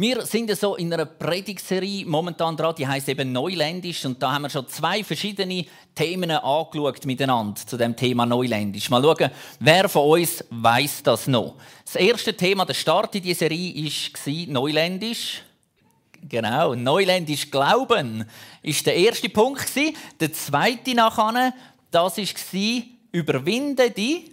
Wir 0.00 0.24
sind 0.24 0.56
so 0.56 0.76
in 0.76 0.92
einer 0.92 1.06
Predigtserie 1.06 2.06
momentan 2.06 2.56
dran, 2.56 2.72
die 2.78 2.86
heißt 2.86 3.08
eben 3.08 3.32
Neuländisch 3.32 4.04
und 4.04 4.22
da 4.22 4.30
haben 4.30 4.42
wir 4.42 4.50
schon 4.50 4.68
zwei 4.68 5.02
verschiedene 5.02 5.66
Themen 5.92 6.30
angeschaut 6.30 7.04
miteinander 7.04 7.60
zu 7.66 7.76
dem 7.76 7.96
Thema 7.96 8.24
Neuländisch. 8.24 8.90
Mal 8.90 9.02
schauen, 9.02 9.28
wer 9.58 9.88
von 9.88 10.20
uns 10.20 10.44
weiß 10.50 11.02
das 11.02 11.26
noch. 11.26 11.56
Das 11.84 11.96
erste 11.96 12.32
Thema, 12.32 12.64
der 12.64 12.74
Start 12.74 13.16
in 13.16 13.24
dieser 13.24 13.40
Serie 13.40 13.74
war 13.86 14.52
Neuländisch. 14.52 15.42
Genau, 16.28 16.76
Neuländisch 16.76 17.50
Glauben 17.50 18.24
ist 18.62 18.86
der 18.86 18.94
erste 18.94 19.28
Punkt 19.28 19.68
Der 20.20 20.32
zweite 20.32 20.94
nachher, 20.94 21.52
das 21.90 22.18
war 22.18 22.82
überwinde 23.10 23.90
die 23.90 24.30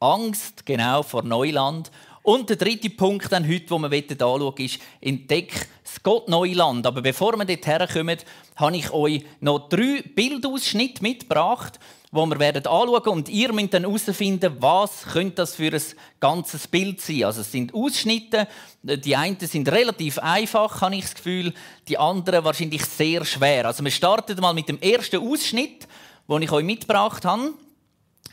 Angst 0.00 0.64
genau 0.64 1.02
vor 1.02 1.22
Neuland 1.22 1.90
und 2.26 2.50
der 2.50 2.56
dritte 2.56 2.90
Punkt, 2.90 3.30
dann 3.30 3.46
heute, 3.46 3.66
den 3.66 3.82
wir 3.82 4.02
anschauen 4.10 4.54
ist 4.56 4.80
entdeck 5.00 5.68
das 5.84 6.02
Gott 6.02 6.28
Neuland. 6.28 6.84
Aber 6.84 7.00
bevor 7.00 7.36
wir 7.36 7.44
dort 7.44 7.66
herkommen, 7.68 8.18
habe 8.56 8.76
ich 8.76 8.90
euch 8.90 9.24
noch 9.38 9.68
drei 9.68 10.02
Bildausschnitte 10.02 11.02
mitgebracht, 11.04 11.78
wo 12.10 12.26
wir 12.26 12.40
werden 12.40 12.66
anschauen 12.66 13.12
und 13.12 13.28
ihr 13.28 13.52
müsst 13.52 13.74
dann 13.74 13.84
herausfinden, 13.84 14.56
was 14.58 15.04
könnte 15.04 15.36
das 15.36 15.54
für 15.54 15.72
ein 15.72 15.82
ganzes 16.18 16.66
Bild 16.66 17.00
sein. 17.00 17.22
Also 17.22 17.42
es 17.42 17.52
sind 17.52 17.72
Ausschnitte, 17.72 18.48
die 18.82 19.14
einen 19.14 19.38
sind 19.38 19.68
relativ 19.70 20.18
einfach, 20.18 20.80
habe 20.80 20.96
ich 20.96 21.02
das 21.02 21.14
Gefühl, 21.14 21.54
die 21.86 21.96
anderen 21.96 22.44
wahrscheinlich 22.44 22.84
sehr 22.86 23.24
schwer. 23.24 23.66
Also 23.66 23.84
wir 23.84 23.92
starten 23.92 24.40
mal 24.40 24.52
mit 24.52 24.68
dem 24.68 24.80
ersten 24.80 25.24
Ausschnitt, 25.24 25.86
den 26.28 26.42
ich 26.42 26.50
euch 26.50 26.64
mitgebracht 26.64 27.24
habe. 27.24 27.52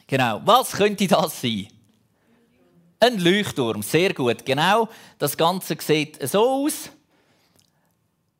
Genau, 0.08 0.42
was 0.46 0.72
könnte 0.72 1.08
das 1.08 1.40
sein? 1.40 1.68
Ein 3.04 3.20
Leuchtturm, 3.20 3.82
sehr 3.82 4.14
gut. 4.14 4.46
Genau, 4.46 4.88
das 5.20 5.36
Ganze 5.36 5.76
sieht 5.78 6.26
so 6.26 6.50
aus. 6.50 6.90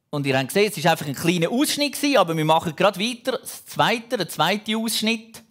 Und 0.10 0.26
ihr 0.26 0.38
habt 0.38 0.48
gesehen, 0.48 0.72
es 0.74 0.82
war 0.86 0.92
einfach 0.92 1.06
ein 1.06 1.16
kleiner 1.16 1.52
Ausschnitt, 1.52 1.98
aber 2.16 2.38
wir 2.38 2.46
machen 2.46 2.74
gerade 2.74 2.98
weiter. 2.98 3.40
Das 3.40 3.66
zweite, 3.66 4.16
der 4.16 4.30
zweite 4.30 4.78
Ausschnitt. 4.78 5.44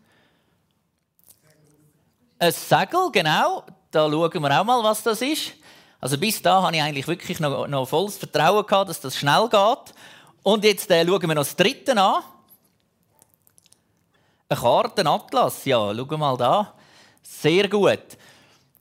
Ein 2.38 2.52
Segel, 2.52 3.10
genau. 3.12 3.64
Da 3.90 4.10
schauen 4.10 4.42
wir 4.42 4.60
auch 4.60 4.64
mal, 4.64 4.82
was 4.82 5.02
das 5.02 5.20
ist. 5.20 5.56
Also 6.00 6.16
bis 6.16 6.40
da 6.40 6.62
hatte 6.62 6.76
ich 6.76 6.82
eigentlich 6.82 7.06
wirklich 7.06 7.38
noch, 7.38 7.68
noch 7.68 7.86
volles 7.86 8.16
Vertrauen 8.16 8.66
gehabt, 8.66 8.88
dass 8.88 9.02
das 9.02 9.14
schnell 9.14 9.46
geht. 9.50 9.94
Und 10.42 10.64
jetzt 10.64 10.90
äh, 10.90 11.06
schauen 11.06 11.20
wir 11.20 11.34
noch 11.34 11.42
das 11.42 11.54
dritte 11.54 12.00
an. 12.00 12.22
Ein 14.48 14.56
Kartenatlas, 14.56 15.66
ja, 15.66 15.94
schauen 15.94 16.10
wir 16.10 16.16
mal 16.16 16.38
da. 16.38 16.72
Sehr 17.22 17.68
gut. 17.68 18.16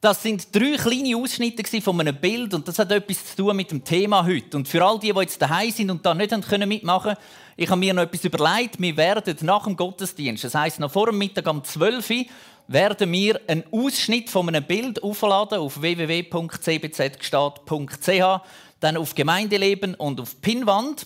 Das 0.02 0.22
sind 0.24 0.54
drei 0.56 0.78
kleine 0.78 1.16
Ausschnitte 1.16 1.80
von 1.80 2.02
einem 2.02 2.16
Bild 2.16 2.56
und 2.56 2.68
das 2.68 2.80
hat 2.80 2.92
etwas 2.92 3.24
zu 3.24 3.36
tun 3.36 3.56
mit 3.56 3.70
dem 3.70 3.84
Thema 3.84 4.26
heute. 4.26 4.58
Und 4.58 4.68
für 4.68 4.84
all 4.84 4.98
die, 4.98 5.14
die 5.14 5.20
jetzt 5.20 5.40
daheim 5.40 5.70
sind 5.70 5.92
und 5.92 6.04
da 6.04 6.16
nicht 6.16 6.32
mitmachen 6.66 7.14
können, 7.14 7.18
ich 7.56 7.70
habe 7.70 7.80
mir 7.80 7.94
noch 7.94 8.02
etwas 8.02 8.24
überlegt. 8.24 8.82
Wir 8.82 8.98
werden 8.98 9.38
nach 9.42 9.66
dem 9.66 9.78
Gottesdienst, 9.78 10.44
das 10.44 10.56
heißt 10.56 10.80
noch 10.80 10.92
vor 10.92 11.06
dem 11.06 11.20
Mittag 11.20 11.48
um 11.48 11.64
12 11.64 12.10
Uhr, 12.10 12.26
werden 12.68 13.12
wir 13.12 13.40
einen 13.48 13.64
Ausschnitt 13.72 14.32
von 14.32 14.48
einem 14.48 14.64
Bild 14.64 15.04
aufladen 15.04 15.60
auf 15.60 15.80
www.cbzgstaat.ch, 15.80 18.42
dann 18.80 18.98
auf 18.98 19.14
Gemeindeleben 19.14 19.94
und 19.94 20.20
auf 20.20 20.42
Pinwand. 20.42 21.06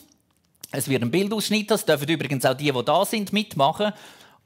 Es 0.71 0.87
wird 0.87 1.03
ein 1.03 1.11
Bildausschnitt, 1.11 1.69
das 1.69 1.83
dürfen 1.83 2.07
übrigens 2.07 2.45
auch 2.45 2.55
die, 2.55 2.71
die 2.71 2.85
da 2.85 3.03
sind, 3.03 3.33
mitmachen. 3.33 3.91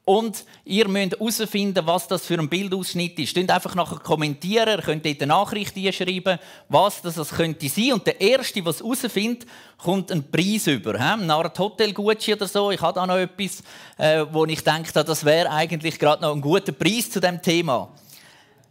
Und 0.09 0.43
ihr 0.65 0.87
müsst 0.87 1.19
herausfinden, 1.19 1.85
was 1.85 2.07
das 2.07 2.25
für 2.25 2.39
ein 2.39 2.49
Bildausschnitt 2.49 3.19
ist. 3.19 3.35
Könnt 3.35 3.51
einfach 3.51 3.75
nachher 3.75 3.99
kommentieren, 3.99 4.79
ihr 4.79 4.81
könnt 4.81 5.05
dort 5.05 5.21
eine 5.21 5.27
Nachricht 5.27 5.75
schreiben, 5.93 6.39
was 6.67 7.03
das 7.03 7.29
könnte 7.29 7.69
sein. 7.69 7.93
Und 7.93 8.07
der 8.07 8.19
Erste, 8.19 8.59
der 8.59 8.71
es 8.71 8.79
herausfindet, 8.79 9.47
kommt 9.77 10.11
einen 10.11 10.31
Preis 10.31 10.65
über. 10.65 10.95
Eine 10.95 11.31
Art 11.31 11.59
Hotelgutschein 11.59 12.37
oder 12.37 12.47
so. 12.47 12.71
Ich 12.71 12.81
habe 12.81 12.95
da 12.95 13.05
noch 13.05 13.17
etwas, 13.17 13.61
äh, 13.99 14.25
wo 14.31 14.47
ich 14.47 14.63
denke, 14.63 14.91
das 14.91 15.23
wäre 15.25 15.51
eigentlich 15.51 15.99
gerade 15.99 16.23
noch 16.23 16.33
ein 16.33 16.41
guter 16.41 16.71
Preis 16.71 17.11
zu 17.11 17.19
dem 17.19 17.39
Thema. 17.39 17.89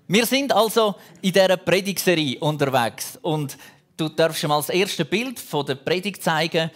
Wir 0.09 0.27
sind 0.27 0.53
also 0.53 0.97
in 1.23 1.35
dieser 1.35 1.57
Predigserie 1.57 2.41
unterwegs. 2.41 3.17
Und 3.23 3.57
du 3.97 4.09
darfst 4.09 4.43
mal 4.49 4.57
das 4.57 4.71
erste 4.71 5.05
Bild 5.05 5.39
von 5.39 5.65
der 5.65 5.77
Predigt 5.77 6.21
zeigen 6.21 6.69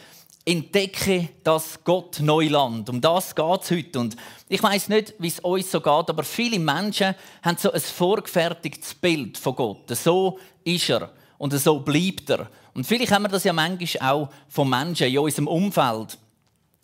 entdecke 0.45 1.29
das 1.45 1.79
Gott 1.85 2.21
Neuland. 2.21 2.89
Um 2.89 3.01
das 3.01 3.35
geht 3.35 3.63
es 3.63 3.71
heute. 3.71 4.01
Und 4.01 4.17
ich 4.49 4.63
weiß 4.63 4.89
nicht, 4.89 5.15
wie 5.19 5.29
es 5.29 5.41
uns 5.41 5.71
so 5.71 5.81
geht, 5.81 6.11
aber 6.11 6.25
viele 6.25 6.59
Menschen 6.59 7.15
haben 7.43 7.57
so 7.57 7.71
ein 7.71 7.81
vorgefertigtes 7.81 8.95
Bild 8.95 9.39
von 9.39 9.55
Gott. 9.55 9.97
So 9.97 10.39
ist 10.65 10.91
er 10.91 11.11
und 11.39 11.53
so 11.53 11.81
bleibt 11.81 12.31
er. 12.31 12.49
Und 12.75 12.87
vielleicht 12.87 13.13
haben 13.13 13.23
wir 13.23 13.29
das 13.29 13.45
ja 13.45 13.53
manchmal 13.53 14.11
auch 14.11 14.29
von 14.49 14.69
Menschen 14.69 15.09
in 15.09 15.19
unserem 15.19 15.47
Umfeld, 15.47 16.19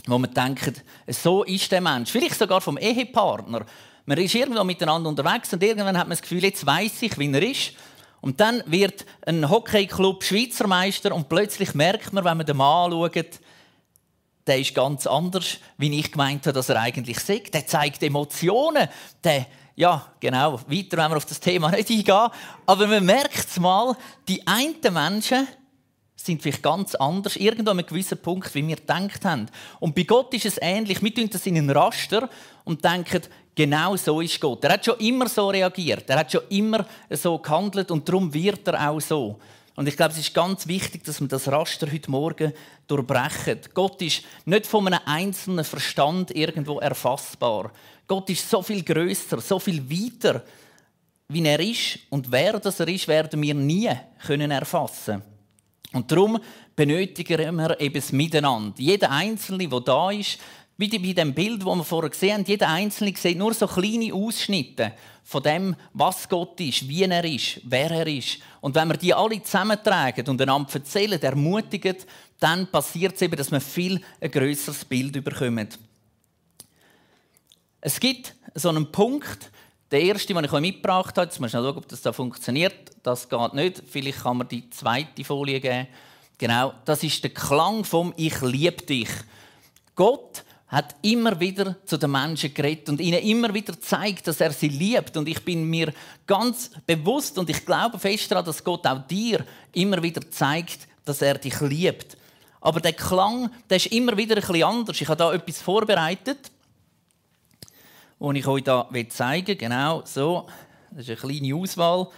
wo 0.06 0.18
man 0.18 0.32
denkt, 0.32 0.84
so 1.08 1.42
ist 1.44 1.70
der 1.72 1.80
Mensch. 1.80 2.10
Vielleicht 2.10 2.38
sogar 2.38 2.60
vom 2.60 2.78
Ehepartner. 2.78 3.64
Man 4.04 4.18
ist 4.18 4.34
irgendwo 4.34 4.64
miteinander 4.64 5.08
unterwegs 5.08 5.52
und 5.52 5.62
irgendwann 5.62 5.98
hat 5.98 6.06
man 6.06 6.16
das 6.16 6.22
Gefühl, 6.22 6.42
jetzt 6.42 6.64
weiß 6.64 7.02
ich, 7.02 7.18
wie 7.18 7.32
er 7.32 7.42
ist. 7.42 7.72
Und 8.20 8.40
dann 8.40 8.62
wird 8.66 9.06
ein 9.26 9.48
Hockeyclub 9.48 10.24
Schweizer 10.24 10.66
Meister 10.66 11.14
und 11.14 11.28
plötzlich 11.28 11.74
merkt 11.74 12.12
man, 12.12 12.24
wenn 12.24 12.36
man 12.36 12.46
den 12.46 12.56
Mann 12.56 12.92
anschaut, 12.92 13.40
der 14.46 14.58
ist 14.58 14.74
ganz 14.74 15.06
anders, 15.06 15.58
wie 15.76 15.98
ich 15.98 16.10
gemeint 16.10 16.46
habe, 16.46 16.54
dass 16.54 16.70
er 16.70 16.80
eigentlich 16.80 17.20
sagt. 17.20 17.54
Der 17.54 17.66
zeigt 17.66 18.02
Emotionen. 18.02 18.88
Der, 19.22 19.46
ja, 19.76 20.06
genau, 20.18 20.54
weiter 20.54 20.96
wenn 20.96 21.10
wir 21.10 21.16
auf 21.18 21.26
das 21.26 21.38
Thema 21.38 21.70
nicht 21.76 21.90
eingehen. 21.90 22.28
Aber 22.66 22.86
man 22.86 23.04
merkt 23.04 23.46
es 23.46 23.60
mal, 23.60 23.94
die 24.26 24.44
einen 24.46 24.76
Menschen 24.90 25.46
sind 26.16 26.42
vielleicht 26.42 26.62
ganz 26.62 26.94
anders, 26.94 27.36
irgendwo 27.36 27.70
an 27.70 27.78
einem 27.78 27.86
gewissen 27.86 28.18
Punkt, 28.18 28.54
wie 28.54 28.66
wir 28.66 28.76
gedacht 28.76 29.24
haben. 29.24 29.46
Und 29.78 29.94
bei 29.94 30.02
Gott 30.02 30.34
ist 30.34 30.46
es 30.46 30.58
ähnlich. 30.60 31.02
Wir 31.02 31.14
tun 31.14 31.30
das 31.30 31.46
in 31.46 31.56
einen 31.56 31.70
Raster 31.70 32.28
und 32.64 32.84
denken, 32.84 33.22
genau 33.58 33.96
so 33.96 34.20
ist 34.20 34.40
Gott. 34.40 34.62
Er 34.62 34.74
hat 34.74 34.84
schon 34.84 34.98
immer 35.00 35.28
so 35.28 35.48
reagiert. 35.48 36.08
Er 36.08 36.20
hat 36.20 36.30
schon 36.30 36.42
immer 36.48 36.86
so 37.10 37.36
gehandelt 37.38 37.90
und 37.90 38.08
darum 38.08 38.32
wird 38.32 38.68
er 38.68 38.88
auch 38.88 39.00
so. 39.00 39.36
Und 39.74 39.88
ich 39.88 39.96
glaube, 39.96 40.12
es 40.12 40.18
ist 40.18 40.32
ganz 40.32 40.68
wichtig, 40.68 41.02
dass 41.04 41.20
wir 41.20 41.26
das 41.26 41.48
Raster 41.48 41.90
heute 41.90 42.08
Morgen 42.08 42.52
durchbrechen. 42.86 43.58
Gott 43.74 44.00
ist 44.02 44.22
nicht 44.44 44.66
von 44.66 44.86
einem 44.86 45.00
einzelnen 45.04 45.64
Verstand 45.64 46.34
irgendwo 46.36 46.78
erfassbar. 46.78 47.72
Gott 48.06 48.30
ist 48.30 48.48
so 48.48 48.62
viel 48.62 48.84
größer, 48.84 49.40
so 49.40 49.58
viel 49.58 49.82
weiter, 49.90 50.44
wie 51.26 51.44
er 51.44 51.58
ist. 51.58 51.98
Und 52.10 52.30
wer 52.30 52.60
das 52.60 52.78
er 52.78 52.88
ist, 52.88 53.08
werden 53.08 53.42
wir 53.42 53.54
nie 53.54 53.90
können 54.24 54.52
erfassen. 54.52 55.20
Und 55.92 56.12
darum 56.12 56.38
benötigen 56.76 57.56
wir 57.56 57.80
eben 57.80 57.94
das 57.94 58.12
Miteinander. 58.12 58.74
Jeder 58.78 59.10
Einzelne, 59.10 59.66
der 59.66 59.80
da 59.80 60.10
ist, 60.12 60.38
wie 60.78 60.98
bei 60.98 61.12
dem 61.12 61.34
Bild, 61.34 61.60
das 61.60 61.66
wir 61.66 61.84
vorher 61.84 62.10
gesehen 62.10 62.34
haben, 62.34 62.44
jeder 62.44 62.68
Einzelne 62.68 63.12
sieht 63.16 63.36
nur 63.36 63.52
so 63.52 63.66
kleine 63.66 64.14
Ausschnitte 64.14 64.92
von 65.24 65.42
dem, 65.42 65.76
was 65.92 66.28
Gott 66.28 66.60
ist, 66.60 66.88
wie 66.88 67.02
er 67.02 67.24
ist, 67.24 67.60
wer 67.64 67.90
er 67.90 68.06
ist. 68.06 68.38
Und 68.60 68.76
wenn 68.76 68.88
wir 68.88 68.96
die 68.96 69.12
alle 69.12 69.42
zusammentragen 69.42 70.26
und 70.28 70.40
einander 70.40 70.72
erzählen, 70.72 71.20
ermutigen, 71.20 71.96
dann 72.38 72.68
passiert 72.68 73.16
es 73.16 73.22
eben, 73.22 73.36
dass 73.36 73.50
wir 73.50 73.60
viel 73.60 74.00
ein 74.20 74.30
grösseres 74.30 74.84
Bild 74.84 75.12
bekommen. 75.24 75.68
Es 77.80 77.98
gibt 77.98 78.34
so 78.54 78.68
einen 78.68 78.90
Punkt, 78.92 79.50
der 79.90 80.02
erste, 80.02 80.32
den 80.32 80.44
ich 80.44 80.52
euch 80.52 80.60
mitgebracht 80.60 81.16
habe, 81.18 81.26
jetzt 81.26 81.40
muss 81.40 81.48
ich 81.48 81.52
schauen, 81.52 81.76
ob 81.76 81.88
das 81.88 82.02
da 82.02 82.12
funktioniert. 82.12 82.92
Das 83.02 83.28
geht 83.28 83.54
nicht. 83.54 83.82
Vielleicht 83.86 84.22
kann 84.22 84.36
man 84.36 84.48
die 84.48 84.68
zweite 84.70 85.24
Folie 85.24 85.60
geben. 85.60 85.88
Genau, 86.36 86.74
das 86.84 87.02
ist 87.02 87.24
der 87.24 87.34
Klang 87.34 87.84
vom 87.84 88.12
Ich 88.16 88.40
liebe 88.42 88.84
dich. 88.84 89.08
Gott 89.96 90.44
hat 90.68 90.96
immer 91.00 91.40
wieder 91.40 91.76
zu 91.86 91.96
den 91.96 92.10
Menschen 92.10 92.52
geredet 92.52 92.90
und 92.90 93.00
ihnen 93.00 93.22
immer 93.22 93.52
wieder 93.54 93.72
gezeigt, 93.72 94.26
dass 94.26 94.40
er 94.40 94.52
sie 94.52 94.68
liebt. 94.68 95.16
Und 95.16 95.26
ich 95.26 95.42
bin 95.42 95.64
mir 95.64 95.92
ganz 96.26 96.70
bewusst 96.86 97.38
und 97.38 97.48
ich 97.48 97.64
glaube 97.64 97.98
fest 97.98 98.30
daran, 98.30 98.44
dass 98.44 98.62
Gott 98.62 98.86
auch 98.86 99.06
dir 99.06 99.44
immer 99.72 100.02
wieder 100.02 100.30
zeigt, 100.30 100.86
dass 101.06 101.22
er 101.22 101.38
dich 101.38 101.58
liebt. 101.60 102.18
Aber 102.60 102.80
der 102.80 102.92
Klang, 102.92 103.50
der 103.70 103.78
ist 103.78 103.86
immer 103.86 104.16
wieder 104.16 104.36
ein 104.36 104.42
bisschen 104.42 104.62
anders. 104.62 105.00
Ich 105.00 105.08
habe 105.08 105.16
da 105.16 105.32
etwas 105.32 105.62
vorbereitet, 105.62 106.50
das 108.20 108.34
ich 108.34 108.46
euch 108.46 108.64
da 108.64 108.88
zeigen 109.08 109.46
will. 109.46 109.56
Genau 109.56 110.02
so. 110.04 110.48
Das 110.90 111.08
ist 111.08 111.24
eine 111.24 111.38
kleine 111.38 111.54
Auswahl 111.54 112.08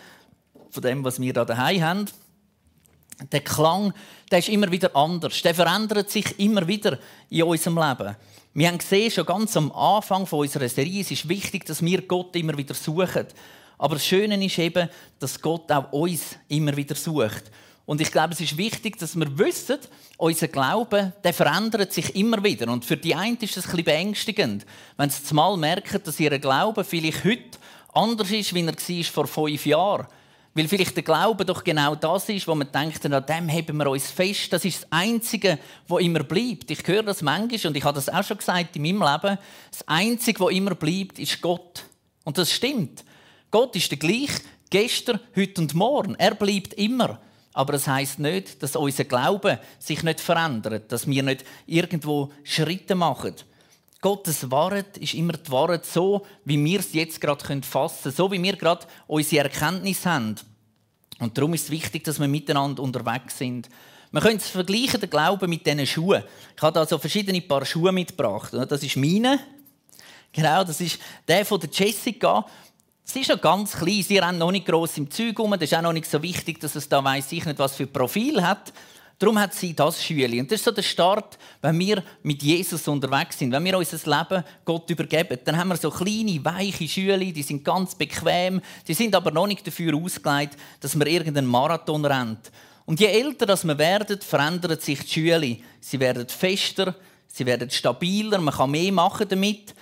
von 0.70 0.82
dem, 0.82 1.05
was 1.05 1.20
wir 1.20 1.32
da 1.32 1.44
daheim 1.44 1.82
haben. 1.82 2.06
Der 3.31 3.41
Klang, 3.41 3.93
der 4.31 4.38
ist 4.38 4.49
immer 4.49 4.70
wieder 4.70 4.96
anders. 4.96 5.41
Der 5.43 5.55
verändert 5.55 6.11
sich 6.11 6.38
immer 6.41 6.67
wieder 6.67 6.99
in 7.29 7.43
unserem 7.43 7.76
Leben. 7.76 8.17
Wir 8.52 8.67
haben 8.67 8.79
gesehen, 8.79 9.12
schon 9.12 9.26
ganz 9.26 9.56
am 9.56 9.70
Anfang 9.70 10.26
unserer 10.26 10.69
Serie, 10.69 11.02
es 11.02 11.11
ist 11.12 11.29
wichtig, 11.29 11.64
dass 11.67 11.85
wir 11.85 12.02
Gott 12.02 12.35
immer 12.35 12.56
wieder 12.58 12.75
suchen. 12.75 13.26
Aber 13.79 13.94
das 13.94 14.05
Schöne 14.05 14.44
ist 14.44 14.58
eben, 14.58 14.88
dass 15.20 15.41
Gott 15.41 15.70
auch 15.70 15.93
uns 15.93 16.37
immer 16.49 16.76
wieder 16.76 16.97
sucht. 16.97 17.44
Und 17.87 18.00
ich 18.00 18.11
glaube, 18.11 18.35
es 18.35 18.41
ist 18.41 18.56
wichtig, 18.56 18.99
dass 18.99 19.17
wir 19.17 19.38
wissen, 19.38 19.79
unser 20.17 20.49
Glaube 20.49 21.12
der 21.23 21.32
verändert 21.32 21.93
sich 21.93 22.14
immer 22.17 22.43
wieder. 22.43 22.73
Und 22.73 22.85
für 22.85 22.97
die 22.97 23.14
einen 23.14 23.38
ist 23.38 23.56
das 23.56 23.67
ein 23.67 23.70
bisschen 23.70 23.85
beängstigend, 23.85 24.67
wenn 24.96 25.11
sie 25.11 25.32
mal 25.32 25.56
merken, 25.56 26.00
dass 26.03 26.19
ihr 26.19 26.37
Glaube 26.41 26.82
vielleicht 26.82 27.25
heute 27.25 27.58
anders 27.93 28.32
ist, 28.32 28.53
wie 28.53 28.67
er 28.67 28.75
war 28.75 29.05
vor 29.06 29.26
fünf 29.29 29.64
Jahren. 29.64 30.08
Weil 30.52 30.67
vielleicht 30.67 30.97
der 30.97 31.05
Glaube 31.05 31.44
doch 31.44 31.62
genau 31.62 31.94
das 31.94 32.29
ist, 32.29 32.49
wo 32.49 32.55
man 32.56 32.70
denkt, 32.73 33.05
an 33.06 33.25
dem 33.25 33.49
heben 33.49 33.76
wir 33.76 33.87
uns 33.88 34.11
fest. 34.11 34.52
Das 34.52 34.64
ist 34.64 34.82
das 34.82 34.93
Einzige, 34.93 35.58
wo 35.87 35.99
immer 35.99 36.25
bleibt. 36.25 36.70
Ich 36.70 36.87
höre 36.87 37.05
das 37.05 37.23
manchmal 37.23 37.70
und 37.70 37.76
ich 37.76 37.85
habe 37.85 37.94
das 37.94 38.08
auch 38.08 38.25
schon 38.25 38.38
gesagt 38.38 38.75
in 38.75 38.82
meinem 38.82 39.00
Leben. 39.00 39.38
Das 39.70 39.87
Einzige, 39.87 40.41
wo 40.41 40.49
immer 40.49 40.75
bleibt, 40.75 41.20
ist 41.20 41.41
Gott. 41.41 41.85
Und 42.25 42.37
das 42.37 42.50
stimmt. 42.50 43.05
Gott 43.50 43.76
ist 43.76 43.91
der 43.93 43.99
gleiche 43.99 44.41
gestern, 44.70 45.20
heute 45.37 45.61
und 45.61 45.75
morgen. 45.75 46.17
Er 46.17 46.35
bleibt 46.35 46.75
immer. 46.75 47.20
Aber 47.53 47.73
das 47.73 47.87
heißt 47.87 48.19
nicht, 48.19 48.62
dass 48.62 48.76
unser 48.76 49.05
Glaube 49.05 49.61
sich 49.79 50.03
nicht 50.03 50.20
verändert, 50.20 50.91
dass 50.91 51.08
wir 51.08 51.23
nicht 51.23 51.44
irgendwo 51.67 52.32
Schritte 52.44 52.94
machen. 52.94 53.35
Gottes 54.00 54.50
Wahrheit 54.50 54.97
ist 54.97 55.14
immer 55.14 55.35
die 55.35 55.50
Wahrheit 55.50 55.85
so, 55.85 56.25
wie 56.44 56.62
wir 56.62 56.81
es 56.81 56.93
jetzt 56.94 57.20
gerade 57.20 57.62
fassen 57.62 58.02
können, 58.02 58.14
so 58.14 58.32
wie 58.32 58.43
wir 58.43 58.56
gerade 58.56 58.87
unsere 59.06 59.44
Erkenntnis 59.44 60.06
haben. 60.06 60.37
Und 61.19 61.37
darum 61.37 61.52
ist 61.52 61.64
es 61.64 61.70
wichtig, 61.70 62.05
dass 62.05 62.19
wir 62.19 62.29
miteinander 62.29 62.82
unterwegs 62.82 63.37
sind. 63.37 63.69
Man 64.11 64.23
könnte 64.23 64.38
es 64.38 64.49
vergleichen, 64.49 65.00
den 65.00 65.11
Glauben 65.11 65.50
mit 65.50 65.67
diesen 65.67 65.87
Schuhen. 65.87 66.25
Ich 66.56 66.62
habe 66.62 66.73
da 66.73 66.87
so 66.87 66.99
verschiedene 66.99 67.43
Paar 67.43 67.64
Schuhe 67.64 67.93
mitgebracht. 67.93 68.52
Das 68.52 68.82
ist 68.82 68.97
meine. 68.97 69.38
Genau, 70.32 70.64
das 70.64 70.81
ist 70.81 70.99
der 71.29 71.44
von 71.44 71.61
der 71.61 71.70
Jessica. 71.70 72.44
Sie 73.05 73.20
ist 73.20 73.29
noch 73.29 73.41
ganz 73.41 73.73
klein, 73.73 74.03
sie 74.03 74.19
rennt 74.19 74.38
noch 74.38 74.50
nicht 74.50 74.67
gross 74.67 74.96
im 74.96 75.11
Zeug 75.11 75.38
rum. 75.38 75.53
Das 75.53 75.62
ist 75.62 75.75
auch 75.75 75.82
noch 75.82 75.93
nicht 75.93 76.11
so 76.11 76.23
wichtig, 76.23 76.61
dass 76.61 76.75
es 76.75 76.88
da 76.88 77.05
weiss 77.05 77.31
ich 77.32 77.44
nicht, 77.44 77.58
was 77.58 77.76
für 77.76 77.87
Profil 77.87 78.43
hat. 78.43 78.73
Darum 79.20 79.38
hat 79.38 79.52
sie 79.52 79.75
das 79.75 80.02
Schüler. 80.02 80.40
Und 80.40 80.50
das 80.50 80.61
ist 80.61 80.64
so 80.64 80.70
der 80.70 80.81
Start, 80.81 81.38
wenn 81.61 81.78
wir 81.78 82.02
mit 82.22 82.43
Jesus 82.43 82.88
unterwegs 82.88 83.38
sind, 83.38 83.52
wenn 83.52 83.62
wir 83.67 83.76
unser 83.76 83.99
Leben 83.99 84.43
Gott 84.64 84.88
übergeben. 84.88 85.38
Dann 85.44 85.58
haben 85.58 85.69
wir 85.69 85.76
so 85.76 85.90
kleine, 85.90 86.43
weiche 86.43 86.88
Schüler, 86.88 87.19
die 87.19 87.43
sind 87.43 87.62
ganz 87.62 87.94
bequem, 87.94 88.62
die 88.88 88.94
sind 88.94 89.14
aber 89.14 89.31
noch 89.31 89.46
nicht 89.46 89.67
dafür 89.67 89.94
ausgelegt, 89.94 90.56
dass 90.81 90.94
man 90.94 91.06
irgendeinen 91.06 91.49
Marathon 91.49 92.02
rennt. 92.06 92.50
Und 92.87 92.99
je 92.99 93.08
älter 93.08 93.44
das 93.44 93.67
wir 93.67 93.76
werden, 93.76 94.19
verändern 94.22 94.81
sich 94.81 95.00
die 95.00 95.12
Schüler. 95.12 95.56
Sie 95.81 96.00
werden 96.00 96.26
fester, 96.26 96.94
sie 97.26 97.44
werden 97.44 97.69
stabiler, 97.69 98.38
man 98.38 98.55
kann 98.55 98.70
mehr 98.70 98.90
machen 98.90 99.28
damit. 99.28 99.75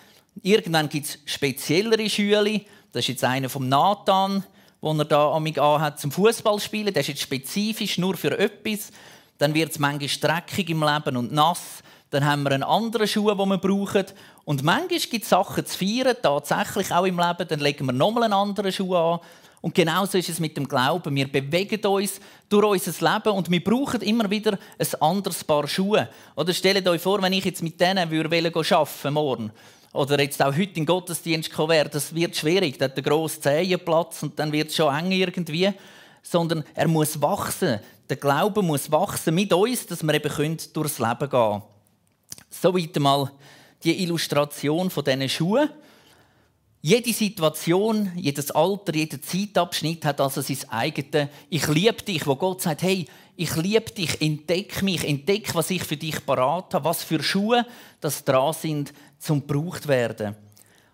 Irgendwann 0.42 0.88
gibt 0.88 1.06
es 1.06 1.18
speziellere 1.26 2.10
Schüler. 2.10 2.60
Das 2.90 3.04
ist 3.04 3.08
jetzt 3.08 3.24
einer 3.24 3.48
vom 3.48 3.68
Nathan, 3.68 4.42
den 4.82 4.98
er 4.98 5.04
da 5.04 5.30
anhat 5.30 6.00
zum 6.00 6.10
Fußballspielen. 6.10 6.92
Der 6.92 7.02
ist 7.02 7.08
jetzt 7.08 7.22
spezifisch 7.22 7.98
nur 7.98 8.16
für 8.16 8.36
etwas. 8.36 8.90
Dann 9.38 9.54
wird 9.54 9.70
es 9.70 9.78
manchmal 9.78 10.08
dreckig 10.42 10.70
im 10.70 10.82
Leben 10.82 11.16
und 11.16 11.32
nass. 11.32 11.82
Dann 12.10 12.24
haben 12.24 12.42
wir 12.42 12.52
einen 12.52 12.62
anderen 12.62 13.06
Schuh, 13.06 13.30
den 13.34 13.48
wir 13.48 13.58
brauchen. 13.58 14.06
Und 14.44 14.62
manchmal 14.62 14.98
gibt 14.98 15.24
es 15.24 15.28
Sachen 15.28 15.64
zu 15.64 15.78
feiern, 15.78 16.16
tatsächlich 16.20 16.92
auch 16.92 17.04
im 17.04 17.18
Leben. 17.18 17.48
Dann 17.48 17.60
legen 17.60 17.86
wir 17.86 17.92
nochmal 17.92 18.24
einen 18.24 18.32
anderen 18.32 18.72
Schuh 18.72 18.94
an. 18.94 19.20
Und 19.60 19.74
genauso 19.74 20.18
ist 20.18 20.28
es 20.28 20.40
mit 20.40 20.56
dem 20.56 20.68
Glauben. 20.68 21.14
Wir 21.14 21.30
bewegen 21.30 21.84
uns 21.86 22.20
durch 22.48 22.86
unser 22.86 23.12
Leben 23.12 23.36
und 23.36 23.50
wir 23.50 23.62
brauchen 23.62 24.00
immer 24.02 24.30
wieder 24.30 24.58
ein 24.78 25.02
anderes 25.02 25.42
Paar 25.42 25.66
Schuhe. 25.66 26.08
Oder 26.36 26.54
stellt 26.54 26.86
euch 26.86 27.02
vor, 27.02 27.20
wenn 27.22 27.32
ich 27.32 27.44
jetzt 27.44 27.62
mit 27.62 27.80
denen 27.80 27.98
arbeiten 27.98 28.54
würde 28.54 29.10
morgen 29.10 29.50
oder 29.92 30.20
jetzt 30.20 30.42
auch 30.42 30.52
heute 30.52 30.62
in 30.62 30.74
den 30.74 30.86
Gottesdienst 30.86 31.58
wäre, 31.58 31.88
das 31.88 32.14
wird 32.14 32.36
schwierig. 32.36 32.78
Da 32.78 32.84
hat 32.84 32.96
einen 32.96 33.04
grossen 33.04 33.42
Zehenplatz 33.42 34.22
und 34.22 34.38
dann 34.38 34.52
wird 34.52 34.68
es 34.68 34.76
schon 34.76 34.94
eng 34.94 35.10
irgendwie. 35.10 35.72
Sondern 36.30 36.64
er 36.74 36.88
muss 36.88 37.20
wachsen 37.20 37.80
der 38.08 38.16
Glaube 38.16 38.62
muss 38.62 38.90
wachsen 38.90 39.34
mit 39.34 39.52
uns, 39.52 39.86
dass 39.86 40.02
wir 40.02 40.14
eben 40.14 40.56
durchs 40.72 40.98
Leben 40.98 41.18
gehen 41.18 41.28
können. 41.28 41.62
Soweit 42.48 42.96
einmal 42.96 43.30
die 43.84 44.02
Illustration 44.02 44.90
von 44.90 45.04
diesen 45.04 45.28
Schuhen. 45.28 45.68
Jede 46.80 47.12
Situation, 47.12 48.12
jedes 48.16 48.50
Alter, 48.50 48.94
jeder 48.94 49.20
Zeitabschnitt 49.20 50.04
hat 50.04 50.20
also 50.20 50.40
sein 50.40 50.58
eigenes 50.70 51.28
Ich 51.50 51.66
liebe 51.66 52.02
dich, 52.02 52.26
wo 52.26 52.36
Gott 52.36 52.62
sagt, 52.62 52.82
hey, 52.82 53.06
ich 53.36 53.54
liebe 53.56 53.90
dich, 53.90 54.20
entdeck 54.22 54.82
mich, 54.82 55.06
entdeck, 55.06 55.54
was 55.54 55.70
ich 55.70 55.84
für 55.84 55.96
dich 55.96 56.24
parat 56.24 56.72
habe, 56.74 56.84
was 56.84 57.02
für 57.02 57.22
Schuhe 57.22 57.66
das 58.00 58.24
dran 58.24 58.54
sind, 58.54 58.92
zum 59.18 59.46
gebraucht 59.46 59.86
werden. 59.86 60.34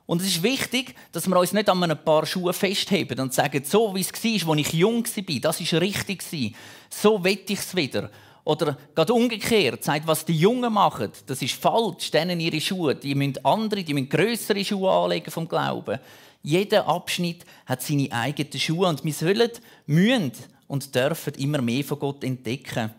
Und 0.06 0.20
es 0.20 0.28
ist 0.28 0.42
wichtig, 0.42 0.94
dass 1.12 1.26
wir 1.26 1.38
uns 1.38 1.52
nicht 1.52 1.68
an 1.68 1.82
einem 1.82 1.96
paar 1.96 2.26
Schuhe 2.26 2.52
festheben 2.52 3.20
und 3.20 3.32
sagen, 3.32 3.64
so 3.64 3.94
wie 3.94 4.00
es 4.00 4.12
war, 4.12 4.50
als 4.50 4.60
ich 4.60 4.72
jung 4.74 5.04
war, 5.04 5.40
das 5.40 5.72
war 5.72 5.80
richtig. 5.80 6.54
So 6.90 7.24
will 7.24 7.38
ich 7.46 7.58
es 7.58 7.74
wieder. 7.74 8.10
Oder 8.44 8.76
gerade 8.94 9.14
umgekehrt, 9.14 9.82
sagt, 9.82 10.06
was 10.06 10.26
die 10.26 10.38
Jungen 10.38 10.72
machen, 10.74 11.10
das 11.26 11.40
ist 11.40 11.54
falsch, 11.54 12.10
denen 12.10 12.40
ihre 12.40 12.60
Schuhe. 12.60 12.94
Die 12.94 13.14
müssen 13.14 13.42
andere, 13.42 13.82
die 13.82 13.94
müssen 13.94 14.10
grössere 14.10 14.62
Schuhe 14.62 14.90
anlegen 14.90 15.30
vom 15.30 15.48
Glauben. 15.48 15.98
Jeder 16.42 16.86
Abschnitt 16.86 17.46
hat 17.64 17.80
seine 17.80 18.12
eigenen 18.12 18.60
Schuhe 18.60 18.86
und 18.86 19.02
wir 19.02 19.14
sollen, 19.14 19.50
müssen 19.86 20.32
und 20.68 20.94
dürfen 20.94 21.32
immer 21.34 21.62
mehr 21.62 21.84
von 21.84 21.98
Gott 21.98 22.22
entdecken. 22.22 22.90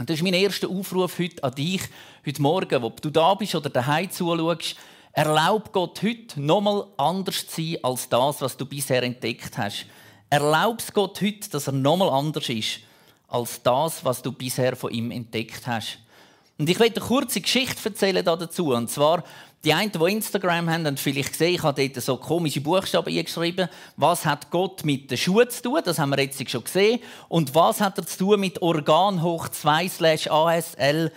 Und 0.00 0.10
das 0.10 0.16
ist 0.16 0.24
mein 0.24 0.34
erster 0.34 0.68
Aufruf 0.68 1.20
heute 1.20 1.44
an 1.44 1.54
dich, 1.54 1.82
heute 2.26 2.42
Morgen, 2.42 2.82
ob 2.82 3.00
du 3.00 3.10
da 3.10 3.34
bist 3.34 3.54
oder 3.54 3.70
daheim 3.70 4.10
zuschaust. 4.10 4.74
Erlaub 5.16 5.72
Gott 5.72 6.02
heute 6.02 6.40
nochmal 6.40 6.86
anders 6.96 7.46
zu 7.46 7.62
sein 7.62 7.76
als 7.84 8.08
das, 8.08 8.40
was 8.40 8.56
du 8.56 8.66
bisher 8.66 9.04
entdeckt 9.04 9.56
hast. 9.56 9.86
Erlaub 10.28 10.80
es 10.80 10.92
Gott 10.92 11.20
heute, 11.20 11.48
dass 11.50 11.68
er 11.68 11.72
nochmal 11.72 12.10
anders 12.10 12.48
ist 12.48 12.80
als 13.28 13.62
das, 13.62 14.04
was 14.04 14.22
du 14.22 14.32
bisher 14.32 14.74
von 14.74 14.90
ihm 14.90 15.12
entdeckt 15.12 15.68
hast. 15.68 15.98
Und 16.58 16.68
ich 16.68 16.80
werde 16.80 16.96
eine 16.96 17.04
kurze 17.06 17.40
Geschichte 17.40 17.88
erzählen 17.88 18.24
dazu. 18.24 18.74
Und 18.74 18.90
zwar, 18.90 19.22
die 19.64 19.72
einen, 19.72 19.92
die 19.92 19.98
Instagram 19.98 20.68
haben, 20.68 20.84
haben 20.84 20.96
vielleicht 20.96 21.30
gesehen, 21.30 21.54
ich 21.54 21.62
habe 21.62 21.88
dort 21.88 22.04
so 22.04 22.16
komische 22.16 22.60
Buchstaben 22.60 23.16
eingeschrieben. 23.16 23.68
Was 23.96 24.26
hat 24.26 24.50
Gott 24.50 24.84
mit 24.84 25.12
den 25.12 25.18
Schuhen 25.18 25.48
zu 25.48 25.62
tun? 25.62 25.80
Das 25.84 26.00
haben 26.00 26.10
wir 26.10 26.18
jetzt 26.18 26.50
schon 26.50 26.64
gesehen. 26.64 26.98
Und 27.28 27.54
was 27.54 27.80
hat 27.80 27.98
er 27.98 28.06
zu 28.06 28.18
tun 28.18 28.40
mit 28.40 28.60
Organ 28.60 29.22
hoch 29.22 29.46
2 29.48 29.88
slash 29.88 30.26
ASLSP? 30.26 31.12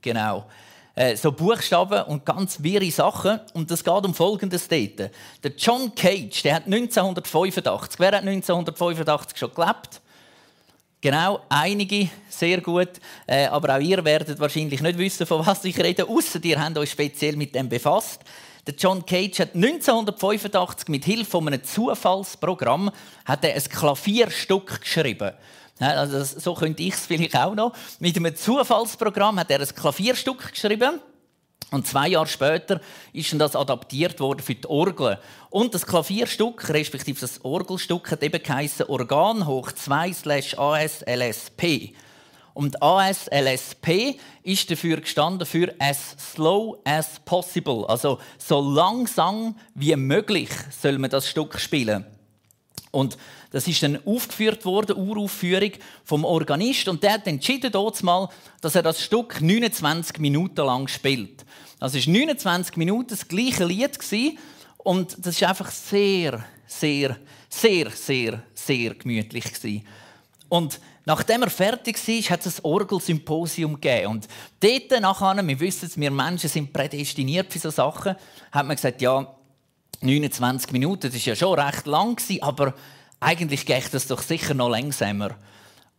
Genau. 0.00 0.46
Äh, 1.00 1.16
so 1.16 1.32
Buchstaben 1.32 2.02
und 2.08 2.26
ganz 2.26 2.62
wirre 2.62 2.90
Sachen. 2.90 3.40
Und 3.54 3.70
es 3.70 3.82
geht 3.82 4.04
um 4.04 4.12
Folgendes 4.12 4.68
dort. 4.68 5.10
Der 5.42 5.52
John 5.56 5.94
Cage, 5.94 6.42
der 6.42 6.56
hat 6.56 6.66
1985, 6.66 7.98
wer 7.98 8.08
hat 8.08 8.26
1985 8.26 9.38
schon 9.38 9.54
gelebt? 9.54 10.02
Genau, 11.00 11.40
einige, 11.48 12.10
sehr 12.28 12.60
gut. 12.60 12.90
Äh, 13.26 13.46
aber 13.46 13.76
auch 13.76 13.80
ihr 13.80 14.04
werdet 14.04 14.38
wahrscheinlich 14.38 14.82
nicht 14.82 14.98
wissen, 14.98 15.24
von 15.24 15.46
was 15.46 15.64
ich 15.64 15.78
rede, 15.78 16.06
außer 16.06 16.44
ihr 16.44 16.62
habt 16.62 16.76
euch 16.76 16.90
speziell 16.90 17.34
mit 17.34 17.54
dem 17.54 17.70
befasst. 17.70 18.20
Der 18.66 18.74
John 18.74 19.06
Cage 19.06 19.40
hat 19.40 19.54
1985 19.54 20.88
mit 20.88 21.06
Hilfe 21.06 21.30
von 21.30 21.46
einem 21.46 21.64
Zufallsprogramm 21.64 22.90
hat 23.24 23.42
er 23.42 23.54
ein 23.54 23.62
Klavierstück 23.62 24.82
geschrieben. 24.82 25.32
Also 25.80 26.22
so 26.22 26.54
könnte 26.54 26.82
ich 26.82 26.94
es 26.94 27.06
vielleicht 27.06 27.36
auch 27.36 27.54
noch. 27.54 27.72
Mit 27.98 28.16
einem 28.16 28.36
Zufallsprogramm 28.36 29.40
hat 29.40 29.50
er 29.50 29.60
ein 29.60 29.74
Klavierstück 29.74 30.52
geschrieben. 30.52 31.00
Und 31.70 31.86
zwei 31.86 32.08
Jahre 32.08 32.26
später 32.26 32.80
ist 33.12 33.32
das 33.40 33.54
adaptiert 33.54 34.18
worden 34.18 34.40
für 34.40 34.54
die 34.54 34.68
Orgel. 34.68 35.18
Und 35.50 35.72
das 35.72 35.86
Klavierstück, 35.86 36.68
respektive 36.68 37.20
das 37.20 37.44
Orgelstück, 37.44 38.10
hat 38.10 38.22
eben 38.22 38.42
geheißen 38.42 38.86
Organ 38.86 39.46
hoch 39.46 39.70
2 39.70 40.12
slash 40.12 40.58
ASLSP. 40.58 41.94
Und 42.54 42.82
ASLSP 42.82 44.18
ist 44.42 44.70
dafür 44.70 45.00
gestanden 45.00 45.46
für 45.46 45.72
as 45.78 46.16
slow 46.18 46.78
as 46.84 47.20
possible. 47.24 47.84
Also 47.88 48.18
so 48.36 48.60
langsam 48.60 49.56
wie 49.74 49.94
möglich 49.94 50.50
soll 50.70 50.98
man 50.98 51.10
das 51.10 51.28
Stück 51.28 51.60
spielen. 51.60 52.04
Und 52.90 53.16
das 53.50 53.68
ist 53.68 53.82
dann 53.82 53.98
aufgeführt 54.04 54.64
worden, 54.64 54.96
Uraufführung 54.96 55.72
vom 56.04 56.24
Organist, 56.24 56.88
und 56.88 57.02
der 57.02 57.14
hat 57.14 57.26
entschieden 57.26 57.70
dort 57.70 58.02
mal, 58.02 58.28
dass 58.60 58.74
er 58.74 58.82
das 58.82 59.02
Stück 59.02 59.40
29 59.40 60.18
Minuten 60.18 60.64
lang 60.64 60.88
spielt. 60.88 61.44
Das 61.78 61.94
ist 61.94 62.08
29 62.08 62.76
Minuten 62.76 63.10
das 63.10 63.28
gleiche 63.28 63.64
Lied 63.64 63.98
gewesen, 63.98 64.38
und 64.78 65.16
das 65.18 65.36
ist 65.36 65.42
einfach 65.42 65.70
sehr, 65.70 66.44
sehr, 66.66 67.16
sehr, 67.48 67.90
sehr, 67.90 68.42
sehr 68.54 68.94
gemütlich 68.94 69.44
gewesen. 69.44 69.86
Und 70.48 70.80
nachdem 71.04 71.42
er 71.42 71.50
fertig 71.50 71.96
war, 71.96 72.30
hat 72.30 72.46
es 72.46 72.58
ein 72.58 72.64
Orgelsymposium 72.64 73.74
gegeben. 73.74 74.06
Und 74.06 74.28
dort 74.58 75.00
nachher, 75.00 75.46
wir 75.46 75.60
wissen 75.60 75.90
wir 75.96 76.10
Menschen 76.10 76.48
sind 76.48 76.72
prädestiniert 76.72 77.52
für 77.52 77.58
solche 77.58 77.76
Sachen, 77.76 78.16
hat 78.50 78.66
man 78.66 78.76
gesagt, 78.76 79.02
ja, 79.02 79.26
29 80.00 80.72
Minuten, 80.72 81.08
das 81.08 81.14
ist 81.14 81.26
ja 81.26 81.36
schon 81.36 81.58
recht 81.58 81.86
lang 81.86 82.20
aber 82.40 82.74
eigentlich 83.20 83.66
geht 83.66 83.92
das 83.92 84.06
doch 84.06 84.22
sicher 84.22 84.54
noch 84.54 84.70
langsamer. 84.70 85.36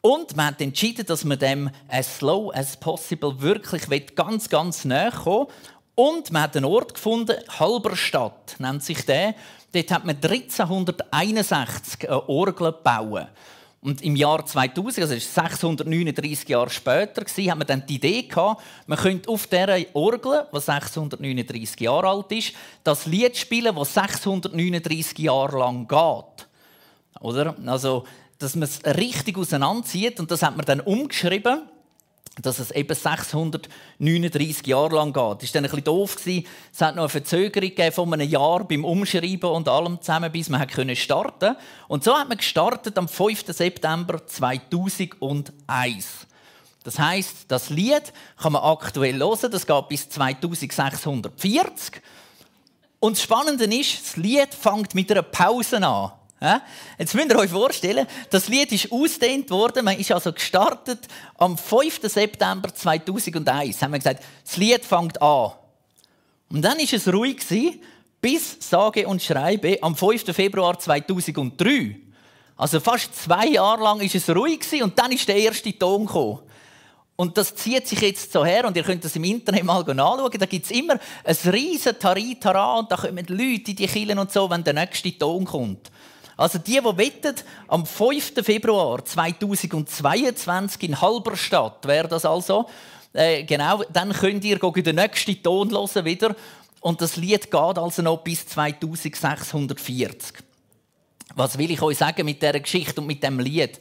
Und 0.01 0.35
man 0.35 0.47
hat 0.47 0.61
entschieden, 0.61 1.05
dass 1.05 1.23
man 1.23 1.37
dem 1.37 1.69
as 1.87 2.17
slow 2.17 2.51
as 2.53 2.75
possible 2.77 3.39
wirklich 3.41 4.15
ganz, 4.15 4.49
ganz 4.49 4.83
näher 4.83 5.11
kommen 5.11 5.47
Und 5.93 6.31
man 6.31 6.41
hat 6.41 6.57
einen 6.57 6.65
Ort 6.65 6.95
gefunden, 6.95 7.37
Halberstadt 7.59 8.55
nennt 8.57 8.83
sich 8.83 9.05
der. 9.05 9.35
Dort 9.73 9.91
hat 9.91 10.05
man 10.05 10.15
1361 10.15 12.09
eine 12.09 12.27
Orgel 12.27 12.71
gebaut. 12.71 13.27
Und 13.83 14.03
im 14.03 14.15
Jahr 14.15 14.45
2000, 14.45 14.99
also 14.99 15.15
639 15.15 16.47
Jahre 16.47 16.69
später, 16.69 17.23
hat 17.23 17.57
man 17.57 17.65
dann 17.65 17.83
die 17.85 17.95
Idee 17.95 18.23
gehabt, 18.23 18.61
man 18.85 18.97
könnte 18.99 19.27
auf 19.29 19.47
dieser 19.47 19.79
Orgel, 19.93 20.47
die 20.53 20.59
639 20.59 21.79
Jahre 21.79 22.07
alt 22.07 22.31
ist, 22.31 22.53
das 22.83 23.07
Lied 23.07 23.35
spielen, 23.35 23.75
das 23.75 23.93
639 23.95 25.17
Jahre 25.17 25.57
lang 25.57 25.87
geht. 25.87 26.47
Oder? 27.21 27.55
Also, 27.65 28.05
dass 28.37 28.55
man 28.55 28.63
es 28.63 28.83
richtig 28.85 29.37
auseinanderzieht 29.37 30.19
und 30.19 30.29
das 30.29 30.43
hat 30.43 30.55
man 30.55 30.65
dann 30.65 30.81
umgeschrieben 30.81 31.61
dass 32.39 32.59
es 32.59 32.71
eben 32.71 32.95
639 32.95 34.65
Jahre 34.65 34.95
lang 34.95 35.11
geht. 35.11 35.43
Das 35.43 35.53
war 35.53 35.55
dann 35.61 35.65
ein 35.65 35.69
bisschen 35.69 35.83
doof. 35.83 36.15
Es 36.25 36.45
hat 36.79 36.95
noch 36.95 37.03
eine 37.03 37.09
Verzögerung 37.09 37.91
von 37.91 38.13
einem 38.13 38.29
Jahr 38.29 38.63
beim 38.63 38.85
Umschreiben 38.85 39.49
und 39.49 39.67
allem 39.67 40.01
zusammen, 40.01 40.31
bis 40.31 40.47
man 40.47 40.65
starten 40.95 41.39
konnte. 41.39 41.57
Und 41.89 42.05
so 42.05 42.17
hat 42.17 42.29
man 42.29 42.37
gestartet 42.37 42.97
am 42.97 43.09
5. 43.09 43.47
September 43.47 44.25
2001. 44.25 46.25
Das 46.83 46.97
heißt, 46.97 47.45
das 47.49 47.69
Lied 47.69 48.13
kann 48.37 48.53
man 48.53 48.63
aktuell 48.63 49.19
hören. 49.19 49.51
Das 49.51 49.67
geht 49.67 49.87
bis 49.89 50.07
2640. 50.09 52.01
Und 52.99 53.17
das 53.17 53.23
Spannende 53.23 53.65
ist, 53.65 54.05
das 54.05 54.15
Lied 54.15 54.53
fängt 54.53 54.95
mit 54.95 55.11
einer 55.11 55.21
Pause 55.21 55.85
an. 55.85 56.13
Jetzt 56.97 57.13
müsst 57.13 57.29
ihr 57.29 57.37
euch 57.37 57.51
vorstellen, 57.51 58.07
das 58.31 58.47
Lied 58.47 58.71
ist 58.71 58.91
ausgedehnt 58.91 59.51
worden. 59.51 59.85
Man 59.85 59.99
ist 59.99 60.11
also 60.11 60.33
gestartet 60.33 61.07
am 61.37 61.55
5. 61.55 61.99
September 62.03 62.73
2001. 62.73 63.81
Haben 63.81 63.91
wir 63.91 63.99
gesagt, 63.99 64.23
das 64.43 64.57
Lied 64.57 64.83
fängt 64.83 65.21
an. 65.21 65.51
Und 66.49 66.63
dann 66.63 66.79
ist 66.79 66.93
es 66.93 67.07
ruhig 67.07 67.37
bis 68.19 68.57
sage 68.59 69.07
und 69.07 69.21
schreibe 69.21 69.77
am 69.81 69.95
5. 69.95 70.35
Februar 70.35 70.79
2003. 70.79 71.95
Also 72.57 72.79
fast 72.79 73.15
zwei 73.15 73.47
Jahre 73.47 73.83
lang 73.83 74.01
ist 74.01 74.15
es 74.15 74.29
ruhig 74.29 74.61
und 74.81 74.97
dann 74.97 75.11
ist 75.11 75.27
der 75.27 75.37
erste 75.37 75.77
Ton 75.77 76.07
gekommen. 76.07 76.39
Und 77.15 77.37
das 77.37 77.53
zieht 77.53 77.87
sich 77.87 78.01
jetzt 78.01 78.33
so 78.33 78.43
her 78.43 78.65
und 78.65 78.75
ihr 78.75 78.83
könnt 78.83 79.05
das 79.05 79.15
im 79.15 79.23
Internet 79.23 79.63
mal 79.63 79.77
anschauen. 79.79 80.31
Da 80.39 80.45
gibt 80.47 80.65
es 80.65 80.71
immer 80.71 80.99
ein 81.23 81.51
riesen 81.51 81.99
Taritara 81.99 82.79
und 82.79 82.91
da 82.91 82.95
kommen 82.95 83.25
Leute 83.27 83.71
in 83.71 83.75
die 83.75 83.87
Kirchen 83.87 84.17
und 84.17 84.31
so, 84.31 84.49
wenn 84.49 84.63
der 84.63 84.73
nächste 84.73 85.15
Ton 85.15 85.45
kommt. 85.45 85.91
Also 86.41 86.57
die, 86.57 86.79
die 86.79 86.97
wettet, 86.97 87.45
am 87.67 87.85
5. 87.85 88.33
Februar 88.43 89.05
2022 89.05 90.89
in 90.89 90.99
Halberstadt 90.99 91.87
wäre 91.87 92.07
das 92.07 92.25
also, 92.25 92.67
äh, 93.13 93.43
genau, 93.43 93.83
dann 93.93 94.11
könnt 94.11 94.43
ihr 94.43 94.57
den 94.57 94.95
nächsten 94.95 95.43
Ton 95.43 95.69
hören 95.69 96.03
wieder 96.03 96.35
und 96.79 96.99
das 96.99 97.15
Lied 97.15 97.51
geht 97.51 97.53
also 97.53 98.01
noch 98.01 98.23
bis 98.23 98.47
2640. 98.47 100.33
Was 101.35 101.59
will 101.59 101.69
ich 101.69 101.81
euch 101.83 101.99
sagen 101.99 102.25
mit 102.25 102.41
dieser 102.41 102.59
Geschichte 102.59 103.01
und 103.01 103.07
mit 103.07 103.21
dem 103.21 103.39
Lied? 103.39 103.79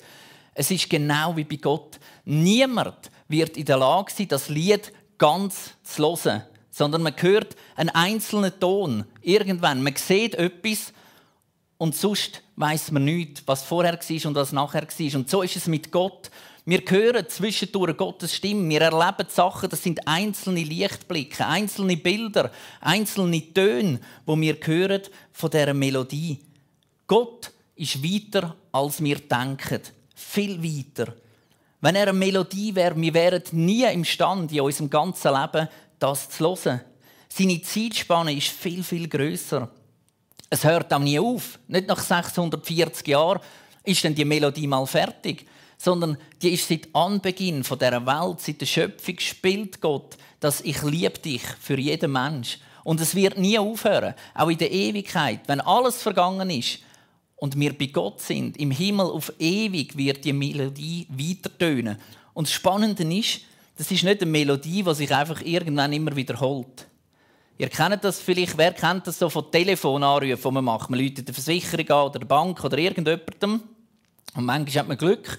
Es 0.53 0.71
ist 0.71 0.91
genau 0.91 1.35
wie 1.39 1.45
bei 1.45 1.57
Gott. 1.57 1.99
Niemand 2.27 3.11
wird 3.29 3.57
in 3.57 3.65
der 3.65 3.79
Lage 3.79 4.13
sein, 4.13 4.29
das 4.29 4.51
Lied 4.51 4.93
ganz 5.17 5.71
zu 5.83 6.03
hören, 6.03 6.43
sondern 6.71 7.01
man 7.01 7.15
hört 7.17 7.57
einen 7.75 7.89
einzelnen 7.89 8.53
Ton 8.61 9.07
irgendwann. 9.23 9.83
Man 9.83 9.97
sieht 9.97 10.35
etwas 10.35 10.93
und 11.81 11.97
sonst 11.97 12.43
weiß 12.57 12.91
man 12.91 13.07
nicht, 13.07 13.43
was 13.47 13.63
vorher 13.63 13.95
war 13.95 14.27
und 14.29 14.35
was 14.35 14.53
nachher 14.53 14.83
war. 14.83 15.19
Und 15.19 15.31
so 15.31 15.41
ist 15.41 15.57
es 15.57 15.67
mit 15.67 15.91
Gott. 15.91 16.31
Wir 16.67 16.83
hören 16.87 17.27
zwischendurch 17.27 17.97
Gottes 17.97 18.35
Stimme. 18.35 18.69
Wir 18.69 18.83
erleben 18.83 19.27
Sachen, 19.31 19.71
das 19.71 19.83
sind 19.83 20.07
einzelne 20.07 20.63
Lichtblicke, 20.63 21.47
einzelne 21.47 21.97
Bilder, 21.97 22.51
einzelne 22.83 23.55
Töne, 23.55 23.99
wo 24.27 24.39
wir 24.39 24.59
hören 24.63 25.01
von 25.33 25.49
dieser 25.49 25.73
Melodie. 25.73 26.41
Gott 27.07 27.51
ist 27.77 28.05
weiter, 28.05 28.55
als 28.73 29.03
wir 29.03 29.17
denken. 29.17 29.81
Viel 30.15 30.63
weiter. 30.63 31.15
Wenn 31.81 31.95
er 31.95 32.09
eine 32.09 32.13
Melodie 32.13 32.75
wäre, 32.75 32.95
wir 32.95 33.15
wären 33.15 33.43
nie 33.53 33.85
imstande, 33.85 34.55
in 34.55 34.61
unserem 34.61 34.91
ganzen 34.91 35.33
Leben 35.33 35.67
das 35.99 36.29
zu 36.29 36.45
hören. 36.45 36.83
Seine 37.31 37.63
Zeitspanne 37.63 38.35
ist 38.35 38.49
viel, 38.49 38.83
viel 38.83 39.09
grösser. 39.09 39.71
Es 40.51 40.65
hört 40.65 40.93
auch 40.93 40.99
nie 40.99 41.19
auf. 41.19 41.59
Nicht 41.69 41.87
nach 41.87 42.01
640 42.01 43.07
Jahren 43.07 43.41
ist 43.85 44.05
dann 44.05 44.15
die 44.15 44.25
Melodie 44.25 44.67
mal 44.67 44.85
fertig, 44.85 45.47
sondern 45.79 46.19
die 46.43 46.51
ist 46.51 46.69
seit 46.69 46.89
Anbeginn 46.93 47.65
von 47.65 47.79
der 47.79 48.05
Welt, 48.05 48.41
seit 48.41 48.61
der 48.61 48.67
Schöpfung 48.67 49.19
spielt 49.19 49.81
Gott, 49.81 50.17
dass 50.41 50.61
ich 50.61 50.83
liebe 50.83 51.19
dich 51.19 51.43
für 51.61 51.79
jeden 51.79 52.13
Mensch 52.13 52.59
und 52.85 53.01
es 53.01 53.15
wird 53.15 53.39
nie 53.39 53.59
aufhören, 53.59 54.15
auch 54.35 54.49
in 54.49 54.59
der 54.59 54.73
Ewigkeit, 54.73 55.41
wenn 55.47 55.61
alles 55.61 56.03
vergangen 56.03 56.51
ist 56.51 56.81
und 57.37 57.59
wir 57.59 57.77
bei 57.77 57.87
Gott 57.87 58.21
sind, 58.21 58.57
im 58.57 58.71
Himmel 58.71 59.07
auf 59.07 59.33
ewig 59.39 59.97
wird 59.97 60.25
die 60.25 60.33
Melodie 60.33 61.07
weiter 61.09 61.57
tönen. 61.57 61.97
Und 62.35 62.49
das 62.49 62.53
Spannende 62.53 63.03
ist, 63.15 63.41
das 63.77 63.91
ist 63.91 64.05
nicht 64.05 64.21
eine 64.21 64.31
Melodie, 64.31 64.83
die 64.83 64.95
sich 64.95 65.15
einfach 65.15 65.41
irgendwann 65.41 65.93
immer 65.93 66.15
wiederholt. 66.15 66.87
Ihr 67.61 67.69
kennt 67.69 68.03
das 68.05 68.19
vielleicht, 68.23 68.57
wer 68.57 68.73
kennt 68.73 69.07
das 69.07 69.19
so 69.19 69.29
von 69.29 69.53
Telefonanrufen, 69.53 70.43
die 70.43 70.51
man 70.51 70.65
macht? 70.65 70.89
Man 70.89 70.99
läutet 70.99 71.29
der 71.29 71.35
Versicherung 71.35 71.91
an 71.91 72.07
oder 72.07 72.19
der 72.21 72.27
Bank 72.27 72.65
oder 72.65 72.79
irgendjemandem. 72.79 73.61
Und 74.35 74.45
manchmal 74.47 74.77
hat 74.77 74.89
man 74.89 74.97
Glück 74.97 75.39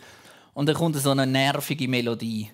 und 0.54 0.68
dann 0.68 0.76
kommt 0.76 0.96
so 0.98 1.10
eine 1.10 1.26
nervige 1.26 1.88
Melodie. 1.88 2.52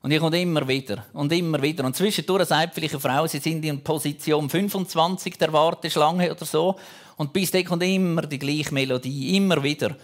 Und 0.00 0.08
die 0.08 0.18
kommt 0.18 0.34
immer 0.34 0.66
wieder 0.66 1.04
und 1.12 1.30
immer 1.30 1.60
wieder. 1.60 1.84
Und 1.84 1.94
zwischendurch 1.94 2.48
sagt 2.48 2.74
vielleicht 2.74 2.94
eine 2.94 3.00
Frau, 3.00 3.26
sie 3.26 3.40
sind 3.40 3.62
in 3.66 3.84
Position 3.84 4.48
25 4.48 5.36
der 5.36 5.52
Warteschlange 5.52 6.30
oder 6.30 6.46
so. 6.46 6.76
Und 7.18 7.34
bis 7.34 7.50
dahin 7.50 7.66
kommt 7.66 7.82
immer 7.82 8.22
die 8.22 8.38
gleiche 8.38 8.72
Melodie, 8.72 9.36
immer 9.36 9.62
wieder. 9.62 9.94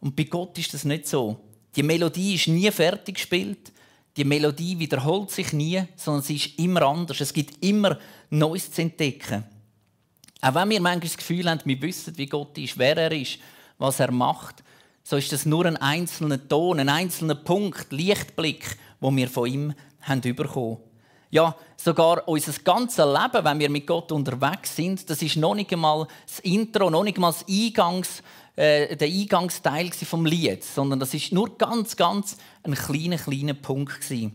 Und 0.00 0.16
bei 0.16 0.24
Gott 0.24 0.58
ist 0.58 0.74
das 0.74 0.84
nicht 0.84 1.06
so. 1.06 1.36
Die 1.76 1.84
Melodie 1.84 2.34
ist 2.34 2.48
nie 2.48 2.72
fertig 2.72 3.14
gespielt. 3.14 3.70
Die 4.18 4.24
Melodie 4.24 4.76
wiederholt 4.80 5.30
sich 5.30 5.52
nie, 5.52 5.80
sondern 5.94 6.22
sie 6.24 6.34
ist 6.34 6.58
immer 6.58 6.82
anders. 6.82 7.20
Es 7.20 7.32
gibt 7.32 7.64
immer 7.64 7.96
Neues 8.30 8.72
zu 8.72 8.82
entdecken. 8.82 9.44
Auch 10.40 10.54
wenn 10.56 10.70
wir 10.70 10.80
manchmal 10.80 11.00
das 11.08 11.16
Gefühl 11.16 11.48
haben, 11.48 11.60
wir 11.64 11.80
wissen, 11.80 12.18
wie 12.18 12.26
Gott 12.26 12.58
ist, 12.58 12.76
wer 12.76 12.96
er 12.96 13.12
ist, 13.12 13.38
was 13.78 14.00
er 14.00 14.10
macht, 14.10 14.64
so 15.04 15.16
ist 15.16 15.32
das 15.32 15.46
nur 15.46 15.66
ein 15.66 15.76
einzelner 15.76 16.48
Ton, 16.48 16.80
ein 16.80 16.88
einzelner 16.88 17.36
Punkt, 17.36 17.92
Lichtblick, 17.92 18.76
wo 18.98 19.14
wir 19.14 19.28
von 19.28 19.48
ihm 19.48 19.74
haben 20.00 20.20
bekommen. 20.20 20.78
Ja, 21.30 21.54
sogar 21.76 22.26
unser 22.26 22.52
ganzes 22.64 23.04
Leben, 23.04 23.44
wenn 23.44 23.58
wir 23.60 23.70
mit 23.70 23.86
Gott 23.86 24.10
unterwegs 24.10 24.74
sind, 24.74 25.08
das 25.08 25.22
ist 25.22 25.36
noch 25.36 25.54
nicht 25.54 25.72
einmal 25.72 26.08
das 26.26 26.40
Intro, 26.40 26.90
noch 26.90 27.04
nicht 27.04 27.18
einmal 27.18 27.32
das 27.32 27.46
Eingangs, 27.48 28.22
äh, 28.58 28.96
der 28.96 29.06
Eingangsteil 29.06 29.92
vom 29.92 30.26
Lied, 30.26 30.64
sondern 30.64 30.98
das 30.98 31.14
ist 31.14 31.32
nur 31.32 31.56
ganz, 31.56 31.94
ganz 31.94 32.36
ein 32.64 32.74
kleiner, 32.74 33.16
kleiner 33.16 33.54
Punkt. 33.54 34.10
Die 34.10 34.32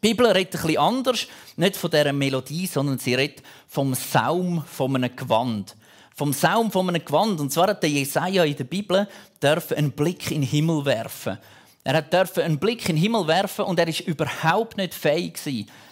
Bibel 0.00 0.26
redet 0.26 0.54
ein 0.54 0.62
bisschen 0.62 0.78
anders, 0.78 1.26
nicht 1.56 1.76
von 1.76 1.90
dieser 1.90 2.12
Melodie, 2.14 2.66
sondern 2.66 2.98
sie 2.98 3.14
redet 3.14 3.42
vom 3.68 3.94
Saum 3.94 4.64
von 4.66 4.96
einem 4.96 5.14
Gewand. 5.14 5.76
Vom 6.14 6.32
Saum 6.32 6.70
von 6.70 6.88
einem 6.88 7.04
Gewand. 7.04 7.38
Und 7.38 7.52
zwar 7.52 7.68
hat 7.68 7.82
der 7.82 7.90
Jesaja 7.90 8.42
in 8.44 8.56
der 8.56 8.64
Bibel 8.64 9.06
einen 9.42 9.92
Blick 9.92 10.30
in 10.30 10.40
den 10.40 10.48
Himmel 10.48 10.86
werfen. 10.86 11.36
Er 11.84 12.00
durfte 12.00 12.42
einen 12.42 12.58
Blick 12.58 12.88
in 12.88 12.96
den 12.96 13.02
Himmel 13.02 13.26
werfen 13.26 13.66
und 13.66 13.78
er 13.78 13.86
ist 13.86 14.00
überhaupt 14.00 14.78
nicht 14.78 14.94
fähig 14.94 15.38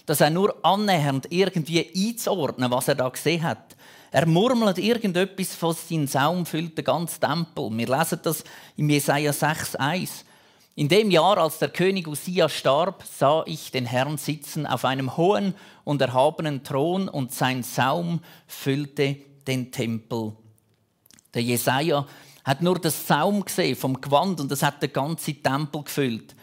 das 0.06 0.20
er 0.20 0.30
nur 0.30 0.56
annähernd 0.64 1.26
irgendwie 1.30 1.90
einzuordnen, 1.94 2.70
was 2.70 2.88
er 2.88 2.94
da 2.94 3.08
gesehen 3.08 3.42
hat. 3.42 3.76
Er 4.14 4.26
murmelt 4.26 4.78
irgendetwas 4.78 5.56
von 5.56 5.75
seinem 5.75 6.06
Saum 6.06 6.47
füllt 6.47 6.78
den 6.78 6.85
ganzen 6.85 7.21
Tempel. 7.21 7.68
Wir 7.73 7.88
lesen 7.88 8.21
das 8.23 8.44
im 8.76 8.88
Jesaja 8.88 9.33
6,1. 9.33 10.23
In 10.76 10.87
dem 10.87 11.11
Jahr, 11.11 11.37
als 11.37 11.59
der 11.59 11.71
König 11.71 12.06
Usia 12.06 12.49
starb, 12.49 13.02
sah 13.12 13.42
ich 13.44 13.73
den 13.73 13.87
Herrn 13.87 14.16
sitzen 14.16 14.66
auf 14.66 14.85
einem 14.85 15.16
hohen 15.16 15.52
und 15.83 16.00
erhabenen 16.00 16.62
Thron 16.62 17.09
und 17.09 17.33
sein 17.33 17.64
Saum 17.64 18.21
füllte 18.47 19.16
den 19.49 19.73
Tempel. 19.73 20.30
Der 21.35 21.42
Jesaja 21.42 22.06
hat 22.44 22.62
nur 22.62 22.78
das 22.78 23.09
Saum 23.09 23.44
gesehen 23.44 23.75
vom 23.75 24.00
Gewand 24.00 24.38
und 24.40 24.49
das 24.49 24.62
hat 24.62 24.80
den 24.80 24.92
ganzen 24.92 25.42
Tempel 25.42 25.83
gefüllt. 25.83 26.37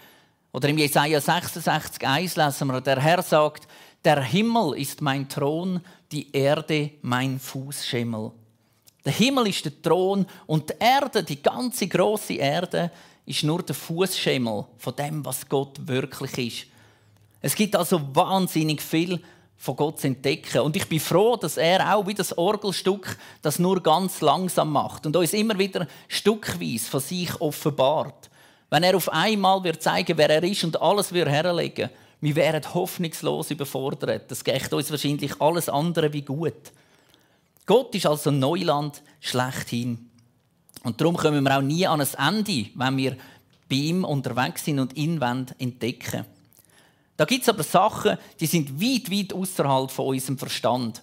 Oder 0.52 0.68
im 0.68 0.78
Jesaja 0.78 1.20
66,1 1.20 2.46
lesen 2.46 2.68
wir, 2.68 2.82
der 2.82 3.00
Herr 3.00 3.22
sagt, 3.22 3.66
der 4.04 4.22
Himmel 4.22 4.78
ist 4.78 5.00
mein 5.02 5.30
Thron, 5.30 5.80
die 6.12 6.32
Erde 6.32 6.92
mein 7.02 7.40
Fußschemel. 7.40 8.32
Der 9.04 9.14
Himmel 9.14 9.48
ist 9.48 9.66
der 9.66 9.82
Thron 9.82 10.26
und 10.46 10.70
die 10.70 10.74
Erde, 10.80 11.24
die 11.24 11.42
ganze 11.42 11.88
große 11.88 12.34
Erde, 12.34 12.92
ist 13.26 13.44
nur 13.44 13.64
der 13.64 13.76
Fußschemel 13.76 14.66
von 14.78 14.96
dem, 14.96 15.26
was 15.26 15.48
Gott 15.48 15.78
wirklich 15.88 16.38
ist. 16.38 16.68
Es 17.42 17.56
gibt 17.56 17.76
also 17.76 18.00
wahnsinnig 18.14 18.82
viel 18.82 19.20
von 19.58 19.76
Gott 19.76 20.00
zu 20.00 20.08
entdecken. 20.08 20.60
Und 20.62 20.76
ich 20.76 20.88
bin 20.88 21.00
froh, 21.00 21.36
dass 21.36 21.58
er 21.58 21.96
auch 21.96 22.06
wie 22.08 22.14
das 22.14 22.36
Orgelstück 22.38 23.18
das 23.42 23.60
nur 23.60 23.82
ganz 23.82 24.22
langsam 24.22 24.72
macht 24.72 25.06
und 25.06 25.16
uns 25.16 25.34
immer 25.34 25.58
wieder 25.58 25.88
stückweise 26.08 26.90
von 26.90 27.00
sich 27.00 27.40
offenbart. 27.40 28.30
Wenn 28.70 28.84
er 28.84 28.96
auf 28.96 29.10
einmal 29.10 29.64
wird 29.64 29.82
zeigen, 29.82 30.18
wer 30.18 30.30
er 30.30 30.44
ist 30.44 30.64
und 30.64 30.82
alles 30.82 31.12
wird 31.14 31.30
herlegen, 31.30 31.90
wir 32.22 32.36
wären 32.36 32.74
hoffnungslos 32.74 33.50
überfordert. 33.50 34.30
Das 34.30 34.44
geht 34.44 34.72
uns 34.72 34.92
wahrscheinlich 34.92 35.42
alles 35.42 35.68
andere 35.70 36.14
wie 36.14 36.22
gut. 36.22 36.72
Gott 37.66 37.94
ist 37.96 38.06
also 38.06 38.30
Neuland 38.30 39.02
schlechthin. 39.20 40.10
Und 40.84 41.02
darum 41.02 41.18
kommen 41.18 41.44
wir 41.44 41.58
auch 41.58 41.62
nie 41.62 41.86
an 41.86 42.02
ein 42.02 42.36
Ende, 42.38 42.70
wenn 42.76 42.98
wir 42.98 43.18
bei 43.70 43.76
ihm 43.76 44.04
unterwegs 44.04 44.66
sind 44.66 44.80
und 44.80 44.96
ihn 44.96 45.22
entdecken 45.58 46.26
Da 47.18 47.26
gibt 47.26 47.44
es 47.44 47.50
aber 47.50 47.64
Sachen, 47.64 48.18
die 48.40 48.46
sind 48.46 48.82
weit, 48.82 49.12
weit 49.12 49.34
außerhalb 49.34 49.90
von 49.90 50.08
unserem 50.08 50.38
Verstand. 50.38 51.02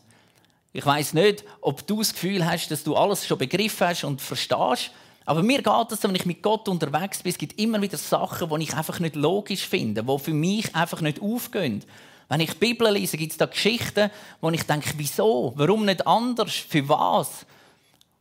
Ich 0.72 0.84
weiß 0.84 1.14
nicht, 1.14 1.44
ob 1.60 1.86
du 1.86 1.98
das 1.98 2.12
Gefühl 2.12 2.44
hast, 2.44 2.70
dass 2.70 2.84
du 2.84 2.94
alles 2.94 3.26
schon 3.26 3.38
begriffen 3.38 3.86
hast 3.86 4.04
und 4.04 4.20
verstehst, 4.20 4.90
Aber 5.28 5.42
mir 5.42 5.60
geht 5.60 5.92
es, 5.92 6.02
wenn 6.02 6.14
ich 6.14 6.24
mit 6.24 6.42
Gott 6.42 6.68
unterwegs 6.68 7.22
bin, 7.22 7.30
es 7.30 7.36
gibt 7.36 7.60
immer 7.60 7.82
wieder 7.82 7.98
Sachen, 7.98 8.48
die 8.48 8.62
ich 8.62 8.74
einfach 8.74 8.98
nicht 8.98 9.14
logisch 9.14 9.68
finde, 9.68 10.02
die 10.02 10.18
für 10.18 10.32
mich 10.32 10.74
einfach 10.74 11.02
nicht 11.02 11.20
aufgehen. 11.20 11.84
Wenn 12.30 12.40
ich 12.40 12.52
die 12.52 12.58
Bibel 12.58 12.90
lese, 12.90 13.18
gibt 13.18 13.32
es 13.32 13.36
da 13.36 13.44
Geschichten, 13.44 14.10
wo 14.40 14.48
ich 14.48 14.62
denke, 14.62 14.88
wieso? 14.96 15.52
Warum 15.54 15.84
nicht 15.84 16.06
anders? 16.06 16.54
Für 16.54 16.88
was? 16.88 17.44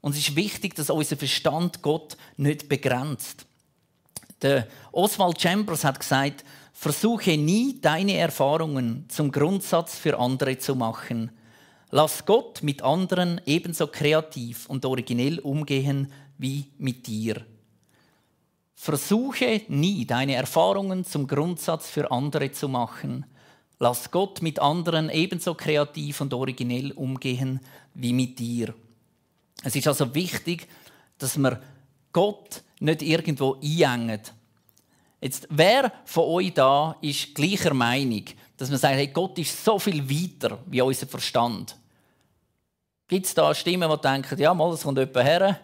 Und 0.01 0.15
es 0.15 0.27
ist 0.27 0.35
wichtig, 0.35 0.75
dass 0.75 0.89
unser 0.89 1.15
Verstand 1.15 1.81
Gott 1.81 2.17
nicht 2.35 2.67
begrenzt. 2.67 3.45
Der 4.41 4.67
Oswald 4.91 5.39
Chambers 5.39 5.85
hat 5.85 6.01
gesagt, 6.01 6.43
versuche 6.73 7.37
nie 7.37 7.79
deine 7.79 8.17
Erfahrungen 8.17 9.05
zum 9.07 9.31
Grundsatz 9.31 9.97
für 9.97 10.19
andere 10.19 10.57
zu 10.57 10.75
machen. 10.75 11.31
Lass 11.89 12.25
Gott 12.25 12.63
mit 12.63 12.81
anderen 12.81 13.39
ebenso 13.45 13.87
kreativ 13.87 14.65
und 14.67 14.83
originell 14.83 15.39
umgehen 15.39 16.11
wie 16.37 16.65
mit 16.77 17.07
dir. 17.07 17.45
Versuche 18.75 19.61
nie 19.69 20.05
deine 20.05 20.35
Erfahrungen 20.35 21.03
zum 21.03 21.27
Grundsatz 21.27 21.89
für 21.89 22.11
andere 22.11 22.51
zu 22.51 22.69
machen. 22.69 23.25
Lass 23.79 24.11
Gott 24.11 24.41
mit 24.41 24.59
anderen 24.59 25.09
ebenso 25.09 25.55
kreativ 25.55 26.21
und 26.21 26.33
originell 26.33 26.91
umgehen 26.91 27.59
wie 27.93 28.13
mit 28.13 28.37
dir. 28.39 28.73
Es 29.63 29.75
ist 29.75 29.87
also 29.87 30.13
wichtig, 30.13 30.67
dass 31.17 31.37
wir 31.37 31.61
Gott 32.13 32.61
nicht 32.79 33.01
irgendwo 33.01 33.57
einengen. 33.61 34.21
Jetzt, 35.19 35.47
wer 35.49 35.91
von 36.05 36.25
euch 36.25 36.53
da 36.53 36.95
ist 37.01 37.33
gleicher 37.33 37.73
Meinung, 37.73 38.25
dass 38.55 38.69
man 38.69 38.77
sagt, 38.77 38.95
hey, 38.95 39.07
Gott 39.07 39.37
ist 39.39 39.63
so 39.63 39.79
viel 39.79 40.07
weiter 40.07 40.59
wie 40.67 40.81
unser 40.81 41.07
Verstand? 41.07 41.75
Gibt 43.07 43.25
es 43.25 43.33
da 43.33 43.53
Stimmen, 43.55 43.89
die 43.89 44.01
denken, 44.01 44.39
ja, 44.39 44.53
mal, 44.53 44.69
das 44.71 44.83
kommt 44.83 44.99
jemand 44.99 45.25
her? 45.25 45.59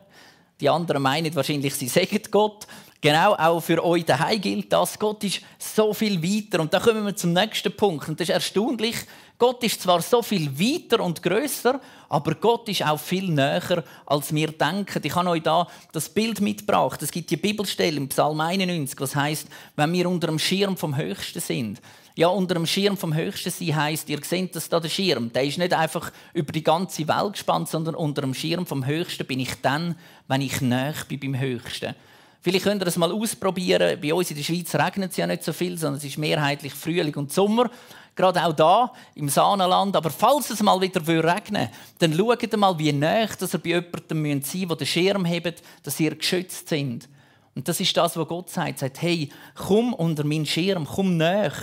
Die 0.60 0.69
anderen 0.69 1.01
meinen 1.01 1.33
wahrscheinlich, 1.36 1.75
sie 1.75 1.88
sagen 1.88 2.19
Gott. 2.31 2.67
Genau, 3.01 3.33
auch 3.33 3.60
für 3.60 3.83
euch 3.83 4.05
daheim 4.05 4.39
gilt 4.39 4.72
das. 4.72 4.98
Gott 4.98 5.24
ist 5.25 5.41
so 5.60 5.93
viel 5.93 6.24
weiter. 6.24 6.62
Und 6.62 6.74
da 6.74 6.79
kommen 6.79 7.05
wir 7.05 7.15
zum 7.15 7.33
nächsten 7.33 7.75
Punkt. 7.75 8.07
Und 8.07 8.17
das 8.17 8.29
ist 8.29 8.33
erstaunlich. 8.33 8.95
Gott 9.38 9.62
ist 9.63 9.81
zwar 9.81 10.01
so 10.01 10.22
viel 10.22 10.57
weiter 10.57 11.03
und 11.03 11.22
größer, 11.22 11.81
aber 12.07 12.36
Gott 12.36 12.69
ist 12.69 12.86
auch 12.86 13.00
viel 13.00 13.29
näher, 13.29 13.83
als 14.05 14.33
wir 14.33 14.48
denken. 14.53 15.01
Ich 15.03 15.15
habe 15.15 15.29
euch 15.31 15.43
da 15.43 15.67
das 15.91 16.07
Bild 16.07 16.39
mitgebracht. 16.39 17.01
Es 17.01 17.12
gibt 17.12 17.29
die 17.29 17.36
Bibelstelle 17.36 17.98
im 17.98 18.07
Psalm 18.07 18.39
91, 18.39 18.98
was 19.01 19.15
heißt, 19.15 19.48
wenn 19.75 19.91
wir 19.91 20.07
unter 20.07 20.27
dem 20.27 20.39
Schirm 20.39 20.77
vom 20.77 20.95
Höchsten 20.95 21.41
sind. 21.41 21.81
Ja, 22.15 22.27
unter 22.27 22.53
dem 22.53 22.67
Schirm 22.67 22.96
vom 22.96 23.15
Höchsten 23.15 23.50
sein 23.50 23.75
heisst, 23.75 24.08
ihr 24.08 24.20
seht 24.24 24.55
das 24.55 24.70
da 24.70 24.79
der 24.79 24.89
Schirm. 24.89 25.34
Der 25.34 25.46
ist 25.46 25.58
nicht 25.58 25.74
einfach 25.74 26.12
über 26.34 26.51
die 26.51 26.63
ganze 26.63 27.08
Welt 27.08 27.34
gespannt, 27.34 27.70
sondern 27.70 27.96
unter 27.96 28.22
dem 28.22 28.36
Schirm 28.36 28.67
vom 28.67 28.86
Höchsten 28.86 29.25
bin 29.25 29.39
ich 29.39 29.55
dann, 29.63 29.96
wenn 30.27 30.41
ich 30.41 30.62
näher 30.62 30.93
bin 31.08 31.20
beim 31.20 31.39
Höchsten. 31.39 31.96
Vielleicht 32.41 32.65
könnt 32.65 32.84
ihr 32.84 32.86
das 32.86 32.98
mal 32.98 33.12
ausprobieren. 33.12 34.00
Bei 34.00 34.13
uns 34.13 34.29
in 34.29 34.38
der 34.38 34.43
Schweiz 34.43 34.75
regnet 34.75 35.12
es 35.12 35.17
ja 35.17 35.25
nicht 35.25 35.43
so 35.43 35.53
viel, 35.53 35.75
sondern 35.75 35.98
es 35.98 36.03
ist 36.03 36.17
mehrheitlich 36.20 36.74
Frühling 36.74 37.15
und 37.15 37.32
Sommer. 37.32 37.72
Gerade 38.15 38.46
auch 38.46 38.53
da 38.53 38.91
im 39.15 39.29
Sahnenland. 39.29 39.96
Aber 39.96 40.12
falls 40.12 40.51
es 40.51 40.62
mal 40.62 40.79
wieder 40.82 41.01
regnen 41.08 41.70
dann 41.98 42.13
schaut 42.13 42.58
mal, 42.58 42.77
wie 42.77 42.91
nah 42.91 43.25
dass 43.25 43.53
ihr 43.55 43.60
bei 43.60 43.70
jemandem 43.70 44.43
sein 44.43 44.62
müsst, 44.62 44.70
der 44.70 44.75
den 44.75 44.86
Schirm 44.86 45.25
hebt, 45.25 45.63
dass 45.82 46.00
ihr 46.00 46.13
geschützt 46.13 46.70
sind. 46.70 47.10
Und 47.55 47.67
das 47.67 47.79
ist 47.79 47.96
das, 47.98 48.17
was 48.17 48.27
Gott 48.27 48.50
sagt. 48.50 48.74
Er 48.74 48.77
sagt, 48.77 49.01
hey, 49.01 49.29
komm 49.55 49.93
unter 49.93 50.24
meinen 50.24 50.46
Schirm, 50.46 50.86
komm 50.86 51.17
näher, 51.17 51.53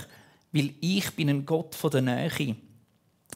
weil 0.51 0.73
ich 0.79 1.11
bin 1.11 1.29
ein 1.29 1.45
Gott 1.45 1.75
von 1.75 1.91
der 1.91 2.01
Nähe. 2.01 2.55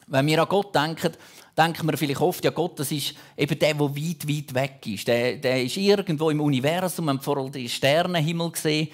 Wenn 0.08 0.26
wir 0.26 0.42
an 0.42 0.48
Gott 0.48 0.74
denken, 0.74 1.12
denken 1.56 1.90
wir 1.90 1.96
vielleicht 1.96 2.20
oft, 2.20 2.44
ja 2.44 2.50
Gott, 2.50 2.78
das 2.78 2.92
ist 2.92 3.14
eben 3.36 3.58
der, 3.58 3.74
der 3.74 3.80
weit, 3.80 4.28
weit 4.28 4.54
weg 4.54 4.86
ist. 4.86 5.08
Der, 5.08 5.36
der 5.36 5.62
ist 5.62 5.76
irgendwo 5.76 6.30
im 6.30 6.40
Universum, 6.40 7.08
haben 7.08 7.20
vorher 7.20 7.50
den 7.50 7.68
Sternenhimmel 7.68 8.50
gesehen. 8.52 8.88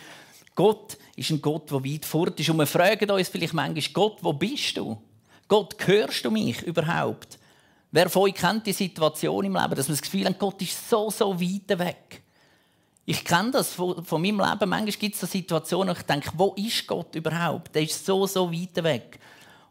Gott 0.55 0.97
ist 1.17 1.31
ein 1.31 1.43
Gott, 1.43 1.71
der 1.71 1.85
weit 1.85 2.05
fort 2.05 2.39
ist. 2.39 2.49
Und 2.49 2.59
wir 2.59 2.67
fragen 2.67 3.11
uns 3.11 3.29
vielleicht 3.29 3.55
manchmal, 3.55 3.93
Gott, 3.93 4.19
wo 4.23 4.33
bist 4.33 4.77
du? 4.77 4.97
Gott, 5.49 5.77
hörst 5.87 6.25
du 6.25 6.31
mich 6.31 6.63
überhaupt? 6.63 7.39
Wer 7.91 8.09
von 8.09 8.23
euch 8.23 8.35
kennt 8.35 8.67
die 8.67 8.73
Situation 8.73 9.45
im 9.45 9.55
Leben, 9.55 9.75
dass 9.75 9.89
man 9.89 9.99
das 9.99 10.03
Gefühl 10.03 10.25
hat, 10.25 10.39
Gott 10.39 10.63
ist 10.63 10.89
so, 10.89 11.11
so 11.11 11.39
weit 11.39 11.79
weg? 11.79 12.23
Ich 13.05 13.25
kenne 13.25 13.51
das 13.51 13.73
von, 13.73 14.05
von 14.05 14.23
meinem 14.23 14.39
Leben. 14.39 14.71
Manchmal 14.71 14.87
gibt 14.87 15.15
es 15.15 15.21
so 15.21 15.27
Situationen, 15.27 15.95
wo 15.95 15.99
ich 15.99 16.07
denke, 16.07 16.31
wo 16.37 16.55
ist 16.57 16.87
Gott 16.87 17.15
überhaupt? 17.15 17.75
Der 17.75 17.83
ist 17.83 18.07
so, 18.07 18.27
so 18.27 18.53
weit 18.53 18.83
weg. 18.85 19.19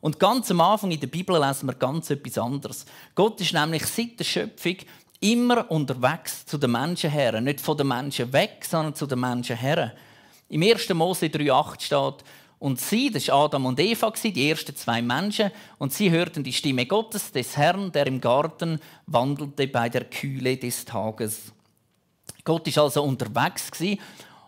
Und 0.01 0.19
ganz 0.19 0.51
am 0.51 0.59
Anfang 0.61 0.91
in 0.91 0.99
der 0.99 1.07
Bibel 1.07 1.39
lesen 1.39 1.67
wir 1.67 1.75
ganz 1.75 2.09
etwas 2.09 2.37
anderes. 2.37 2.85
Gott 3.15 3.39
ist 3.39 3.53
nämlich 3.53 3.85
seit 3.85 4.19
der 4.19 4.25
Schöpfung 4.25 4.77
immer 5.21 5.69
unterwegs 5.71 6.45
zu 6.45 6.57
den 6.57 6.71
Menschen 6.71 7.11
her. 7.11 7.39
Nicht 7.39 7.61
von 7.61 7.77
den 7.77 7.87
Menschen 7.87 8.33
weg, 8.33 8.65
sondern 8.67 8.95
zu 8.95 9.05
den 9.05 9.19
Menschen 9.19 9.55
her. 9.55 9.93
Im 10.49 10.63
1. 10.63 10.89
Mose 10.89 11.27
3,8 11.27 11.81
steht, 11.81 12.25
und 12.59 12.79
sie, 12.79 13.09
das 13.09 13.27
war 13.29 13.45
Adam 13.45 13.65
und 13.65 13.79
Eva, 13.79 14.11
die 14.11 14.49
ersten 14.49 14.75
zwei 14.75 15.01
Menschen, 15.01 15.49
und 15.79 15.93
sie 15.93 16.11
hörten 16.11 16.43
die 16.43 16.53
Stimme 16.53 16.85
Gottes, 16.85 17.31
des 17.31 17.57
Herrn, 17.57 17.91
der 17.91 18.05
im 18.05 18.21
Garten 18.21 18.79
wandelte 19.07 19.67
bei 19.67 19.89
der 19.89 20.05
Kühle 20.05 20.57
des 20.57 20.85
Tages. 20.85 21.53
Gott 22.43 22.67
ist 22.67 22.77
also 22.77 23.03
unterwegs 23.03 23.69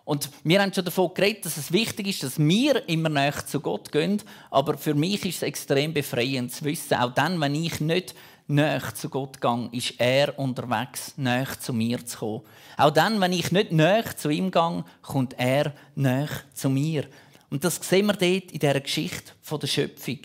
und 0.05 0.29
wir 0.43 0.61
haben 0.61 0.73
schon 0.73 0.83
davon 0.83 1.13
geredet, 1.13 1.45
dass 1.45 1.55
es 1.55 1.71
wichtig 1.71 2.07
ist, 2.07 2.23
dass 2.23 2.37
wir 2.37 2.87
immer 2.89 3.07
näher 3.07 3.45
zu 3.45 3.61
Gott 3.61 3.91
gehen. 3.91 4.21
Aber 4.51 4.77
für 4.77 4.93
mich 4.93 5.25
ist 5.25 5.37
es 5.37 5.43
extrem 5.43 5.93
befreiend 5.93 6.51
zu 6.51 6.65
wissen, 6.65 6.95
auch 6.95 7.13
dann, 7.13 7.39
wenn 7.39 7.55
ich 7.55 7.79
nicht 7.79 8.13
näher 8.47 8.93
zu 8.93 9.07
Gott 9.07 9.39
gehe, 9.39 9.69
ist 9.71 9.93
er 9.99 10.37
unterwegs, 10.37 11.13
näher 11.15 11.47
zu 11.57 11.71
mir 11.71 12.05
zu 12.05 12.17
kommen. 12.17 12.41
Auch 12.75 12.91
dann, 12.91 13.21
wenn 13.21 13.31
ich 13.31 13.51
nicht 13.53 13.71
näher 13.71 14.17
zu 14.17 14.29
ihm 14.29 14.51
gehe, 14.51 14.83
kommt 15.01 15.35
er 15.37 15.73
näher 15.95 16.29
zu 16.53 16.69
mir. 16.69 17.05
Und 17.49 17.63
das 17.63 17.75
sehen 17.75 18.07
wir 18.07 18.13
dort 18.13 18.51
in 18.51 18.59
dieser 18.59 18.81
Geschichte 18.81 19.31
der 19.49 19.67
Schöpfung. 19.67 20.19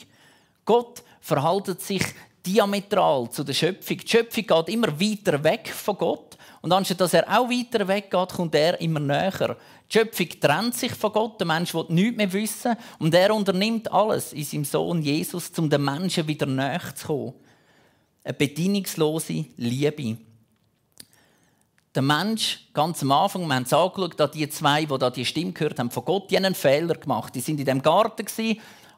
Gott 0.64 1.04
verhaltet 1.20 1.82
sich 1.82 2.02
diametral 2.44 3.30
zu 3.30 3.44
der 3.44 3.52
Schöpfung. 3.52 3.98
Die 3.98 4.08
Schöpfung 4.08 4.44
geht 4.44 4.68
immer 4.74 5.00
weiter 5.00 5.44
weg 5.44 5.68
von 5.68 5.96
Gott 5.96 6.27
und 6.60 6.72
anstatt 6.72 7.00
dass 7.00 7.14
er 7.14 7.28
auch 7.28 7.48
weiter 7.48 7.86
weggeht, 7.86 8.30
kommt 8.30 8.54
er 8.54 8.80
immer 8.80 9.00
näher. 9.00 9.56
Die 9.90 9.98
Schöpfung 9.98 10.28
trennt 10.40 10.74
sich 10.74 10.92
von 10.92 11.12
Gott, 11.12 11.40
der 11.40 11.46
Mensch 11.46 11.72
will 11.72 11.86
nichts 11.88 12.16
mehr 12.16 12.32
wissen 12.32 12.76
und 12.98 13.14
er 13.14 13.34
unternimmt 13.34 13.90
alles 13.92 14.32
in 14.32 14.44
seinem 14.44 14.64
Sohn 14.64 15.02
Jesus, 15.02 15.50
um 15.56 15.70
den 15.70 15.84
Menschen 15.84 16.26
wieder 16.26 16.46
näher 16.46 16.94
zu 16.94 17.06
kommen. 17.06 17.34
Eine 18.24 18.34
bedingungslose 18.34 19.46
Liebe. 19.56 20.18
Der 21.94 22.02
Mensch, 22.02 22.68
ganz 22.74 23.02
am 23.02 23.12
Anfang, 23.12 23.46
wir 23.46 23.54
haben 23.54 23.62
es 23.62 23.72
angeschaut, 23.72 24.34
die 24.34 24.48
zwei, 24.50 24.84
die 24.84 24.98
da 24.98 25.10
die 25.10 25.24
Stimme 25.24 25.52
gehört 25.52 25.78
haben 25.78 25.90
von 25.90 26.04
Gott, 26.04 26.30
die 26.30 26.36
haben 26.36 26.44
einen 26.44 26.54
Fehler 26.54 26.94
gemacht. 26.94 27.34
Die 27.34 27.40
sind 27.40 27.58
in 27.58 27.66
dem 27.66 27.82
Garten 27.82 28.26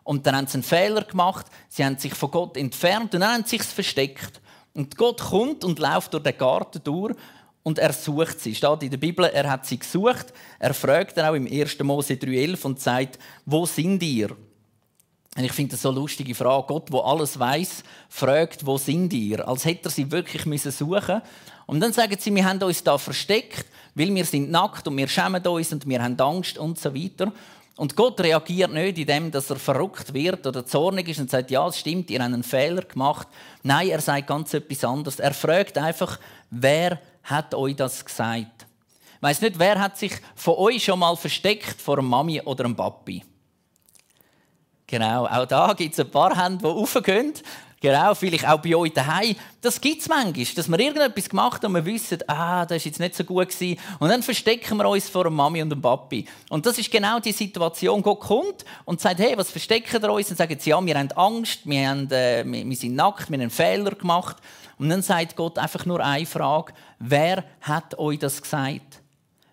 und 0.02 0.26
dann 0.26 0.36
haben 0.36 0.46
sie 0.48 0.54
einen 0.54 0.62
Fehler 0.64 1.04
gemacht. 1.04 1.46
Sie 1.68 1.84
haben 1.84 1.98
sich 1.98 2.14
von 2.14 2.30
Gott 2.30 2.56
entfernt 2.56 3.14
und 3.14 3.20
dann 3.20 3.34
haben 3.34 3.44
sie 3.44 3.58
sich 3.58 3.62
versteckt. 3.62 4.40
Und 4.74 4.96
Gott 4.96 5.20
kommt 5.20 5.64
und 5.64 5.78
läuft 5.78 6.12
durch 6.12 6.24
den 6.24 6.36
Garten 6.36 6.82
durch 6.82 7.14
und 7.62 7.78
er 7.78 7.92
sucht 7.92 8.40
sie. 8.40 8.54
Steht 8.54 8.82
in 8.82 8.90
der 8.90 8.96
Bibel, 8.96 9.24
er 9.24 9.50
hat 9.50 9.66
sie 9.66 9.78
gesucht. 9.78 10.32
Er 10.58 10.74
fragt 10.74 11.16
dann 11.16 11.26
auch 11.26 11.34
im 11.34 11.46
1. 11.46 11.78
Mose 11.80 12.14
3,11 12.14 12.64
und 12.64 12.80
sagt, 12.80 13.18
wo 13.44 13.66
sind 13.66 14.02
ihr? 14.02 14.30
Und 15.36 15.44
ich 15.44 15.52
finde 15.52 15.72
das 15.72 15.82
so 15.82 15.90
eine 15.90 15.98
lustige 15.98 16.34
Frage. 16.34 16.66
Gott, 16.66 16.90
wo 16.90 17.00
alles 17.00 17.38
weiß, 17.38 17.84
fragt, 18.08 18.66
wo 18.66 18.78
sind 18.78 19.12
ihr? 19.12 19.46
Als 19.46 19.64
hätte 19.64 19.88
er 19.88 19.90
sie 19.90 20.10
wirklich 20.10 20.44
müssen 20.44 20.72
suchen 20.72 21.22
Und 21.66 21.80
dann 21.80 21.92
sagen 21.92 22.16
sie, 22.18 22.34
wir 22.34 22.44
haben 22.44 22.62
uns 22.62 22.82
da 22.82 22.98
versteckt, 22.98 23.66
weil 23.94 24.12
wir 24.14 24.24
sind 24.24 24.50
nackt 24.50 24.88
und 24.88 24.96
wir 24.96 25.06
schämen 25.06 25.46
uns 25.46 25.72
und 25.72 25.88
wir 25.88 26.02
haben 26.02 26.18
Angst 26.18 26.58
und 26.58 26.78
so 26.78 26.94
weiter. 26.94 27.32
Und 27.80 27.96
Gott 27.96 28.20
reagiert 28.20 28.74
nicht, 28.74 28.98
indem 28.98 29.30
dass 29.30 29.48
er 29.48 29.56
verrückt 29.56 30.12
wird 30.12 30.46
oder 30.46 30.66
zornig 30.66 31.08
ist 31.08 31.18
und 31.18 31.30
sagt, 31.30 31.50
ja, 31.50 31.66
es 31.66 31.78
stimmt, 31.78 32.10
ihr 32.10 32.18
habt 32.18 32.26
einen 32.26 32.42
Fehler 32.42 32.82
gemacht. 32.82 33.26
Nein, 33.62 33.88
er 33.88 34.02
sagt 34.02 34.26
ganz 34.26 34.52
etwas 34.52 34.84
anderes. 34.84 35.18
Er 35.18 35.32
fragt 35.32 35.78
einfach, 35.78 36.20
wer 36.50 37.00
hat 37.22 37.54
euch 37.54 37.74
das 37.74 38.04
gesagt? 38.04 38.66
Ich 39.16 39.22
weiss 39.22 39.40
nicht, 39.40 39.58
wer 39.58 39.80
hat 39.80 39.96
sich 39.96 40.12
von 40.34 40.56
euch 40.56 40.84
schon 40.84 40.98
mal 40.98 41.16
versteckt 41.16 41.80
vor 41.80 41.96
einer 41.96 42.06
Mami 42.06 42.42
oder 42.42 42.66
einem 42.66 42.76
Papi? 42.76 43.24
Genau, 44.86 45.24
auch 45.24 45.46
da 45.46 45.72
gibt 45.72 45.94
es 45.94 46.00
ein 46.00 46.10
paar 46.10 46.36
Hände, 46.36 46.58
die 46.58 46.66
raufgehen. 46.66 47.32
Genau, 47.82 48.14
vielleicht 48.14 48.46
auch 48.46 48.60
bei 48.60 48.76
euch 48.76 48.92
daheim. 48.92 49.34
Das 49.62 49.80
gibt 49.80 50.02
es 50.02 50.08
manchmal, 50.08 50.44
dass 50.54 50.68
wir 50.68 50.78
irgendetwas 50.78 51.30
gemacht 51.30 51.64
haben 51.64 51.74
und 51.74 51.86
wir 51.86 51.94
wissen, 51.94 52.18
ah, 52.26 52.66
das 52.66 52.82
war 52.82 52.86
jetzt 52.90 53.00
nicht 53.00 53.14
so 53.14 53.24
gut. 53.24 53.48
Gewesen. 53.48 53.80
Und 53.98 54.10
dann 54.10 54.22
verstecken 54.22 54.76
wir 54.76 54.86
uns 54.86 55.08
vor 55.08 55.22
einer 55.22 55.30
Mami 55.30 55.62
und 55.62 55.72
einem 55.72 55.80
Papi. 55.80 56.26
Und 56.50 56.66
das 56.66 56.76
ist 56.78 56.90
genau 56.90 57.20
die 57.20 57.32
Situation. 57.32 58.02
Gott 58.02 58.20
kommt 58.20 58.66
und 58.84 59.00
sagt, 59.00 59.18
hey, 59.20 59.32
was 59.34 59.50
verstecken 59.50 60.02
ihr 60.02 60.12
uns? 60.12 60.30
Und 60.30 60.36
sagen 60.36 60.56
sie, 60.58 60.70
ja, 60.70 60.84
wir 60.84 60.94
haben 60.94 61.10
Angst, 61.12 61.60
wir, 61.64 61.88
haben, 61.88 62.10
äh, 62.10 62.44
wir 62.44 62.76
sind 62.76 62.96
nackt, 62.96 63.30
wir 63.30 63.36
haben 63.36 63.40
einen 63.40 63.50
Fehler 63.50 63.92
gemacht. 63.92 64.36
Und 64.78 64.90
dann 64.90 65.00
sagt 65.00 65.36
Gott 65.36 65.56
einfach 65.56 65.86
nur 65.86 66.04
eine 66.04 66.26
Frage, 66.26 66.74
wer 66.98 67.44
hat 67.62 67.98
euch 67.98 68.18
das 68.18 68.42
gesagt? 68.42 68.99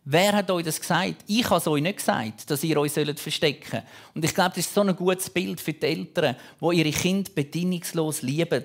Wer 0.10 0.32
hat 0.32 0.50
euch 0.52 0.64
das 0.64 0.80
gesagt? 0.80 1.26
Ich 1.28 1.44
habe 1.50 1.58
es 1.58 1.68
euch 1.68 1.82
nicht 1.82 1.98
gesagt, 1.98 2.50
dass 2.50 2.64
ihr 2.64 2.78
euch 2.78 2.94
verstecken 2.94 3.70
sollt. 3.70 3.84
Und 4.16 4.24
ich 4.24 4.34
glaube, 4.34 4.52
das 4.52 4.60
ist 4.60 4.74
so 4.74 4.80
ein 4.80 4.96
gutes 4.96 5.30
Bild 5.30 5.60
für 5.60 5.74
die 5.74 5.86
Eltern, 5.86 6.38
die 6.62 6.78
ihre 6.78 6.92
Kinder 6.92 7.30
bedingungslos 7.36 8.22
lieben. 8.22 8.64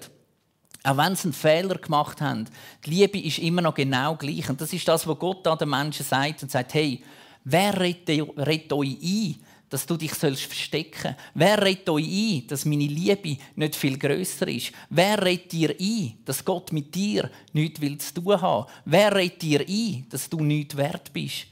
Auch 0.85 0.97
wenn 0.97 1.17
sie 1.17 1.25
einen 1.25 1.33
Fehler 1.33 1.79
gemacht 1.79 2.21
haben, 2.21 2.47
die 2.87 2.91
Liebe 2.91 3.19
ist 3.19 3.41
immer 3.41 3.61
noch 3.61 3.75
genau 3.75 4.15
gleich. 4.15 4.49
Und 4.49 4.61
das 4.61 4.73
ist 4.73 4.87
das, 4.87 5.05
was 5.05 5.19
Gott 5.19 5.45
an 5.49 5.59
den 5.59 5.71
Menschen 5.71 6.07
sagt 6.07 6.45
und 6.45 6.53
sagt, 6.53 6.75
hey, 6.75 7.03
wer 7.43 7.77
redet 7.81 8.73
euch 8.73 8.97
ein, 9.03 9.37
dass 9.73 9.87
du 9.87 9.97
dich 9.97 10.13
verstecken 10.13 11.01
sollst? 11.03 11.19
Wer 11.33 11.63
redet 11.65 11.89
euch 11.89 12.07
ein, 12.07 12.47
dass 12.47 12.67
meine 12.67 12.85
Liebe 12.85 13.39
nicht 13.57 13.75
viel 13.75 13.97
größer 13.99 14.47
ist? 14.49 14.73
Wer 14.91 15.25
redet 15.25 15.51
dir 15.51 15.75
ein, 15.81 16.19
dass 16.27 16.45
Gott 16.45 16.73
mit 16.73 16.95
dir 16.95 17.31
nichts 17.55 18.13
zu 18.13 18.21
tun 18.21 18.39
haben? 18.39 18.67
Wer 18.85 19.15
redet 19.15 19.41
dir 19.41 19.61
ein, 19.67 20.07
dass 20.11 20.29
du 20.29 20.45
nichts 20.45 20.77
wert 20.77 21.11
bist? 21.15 21.47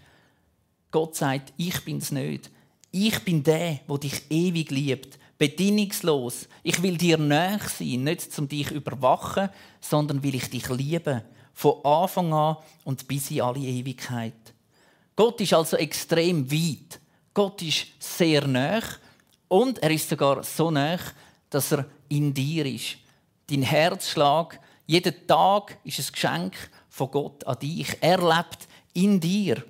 Gott 0.90 1.16
sagt, 1.16 1.54
ich 1.56 1.82
bin's 1.82 2.10
nicht. 2.10 2.50
Ich 2.92 3.18
bin 3.20 3.42
der, 3.42 3.80
der 3.88 3.98
dich 3.98 4.22
ewig 4.28 4.70
liebt 4.70 5.18
bedingungslos. 5.38 6.46
Ich 6.62 6.82
will 6.82 6.98
dir 6.98 7.16
näher 7.16 7.60
sein, 7.66 8.04
nicht 8.04 8.30
zum 8.30 8.46
dich 8.46 8.70
überwachen, 8.70 9.48
sondern 9.80 10.22
will 10.22 10.34
ich 10.34 10.50
dich 10.50 10.68
lieben. 10.68 11.22
Von 11.54 11.82
Anfang 11.82 12.34
an 12.34 12.56
und 12.84 13.08
bis 13.08 13.30
in 13.30 13.40
alle 13.40 13.60
Ewigkeit. 13.60 14.34
Gott 15.16 15.40
ist 15.40 15.54
also 15.54 15.78
extrem 15.78 16.50
weit. 16.52 16.99
Gott 17.32 17.62
ist 17.62 17.86
sehr 17.98 18.46
nah 18.46 18.82
und 19.48 19.78
er 19.78 19.90
ist 19.90 20.08
sogar 20.08 20.42
so 20.42 20.70
nah, 20.70 20.98
dass 21.48 21.72
er 21.72 21.86
in 22.08 22.34
dir 22.34 22.66
ist. 22.66 22.96
Dein 23.48 23.62
Herzschlag, 23.62 24.60
jeden 24.86 25.26
Tag 25.26 25.78
ist 25.84 25.98
ein 25.98 26.12
Geschenk 26.12 26.54
von 26.88 27.10
Gott 27.10 27.44
an 27.46 27.58
dich. 27.58 27.96
Er 28.00 28.18
lebt 28.18 28.68
in 28.92 29.20
dir. 29.20 29.64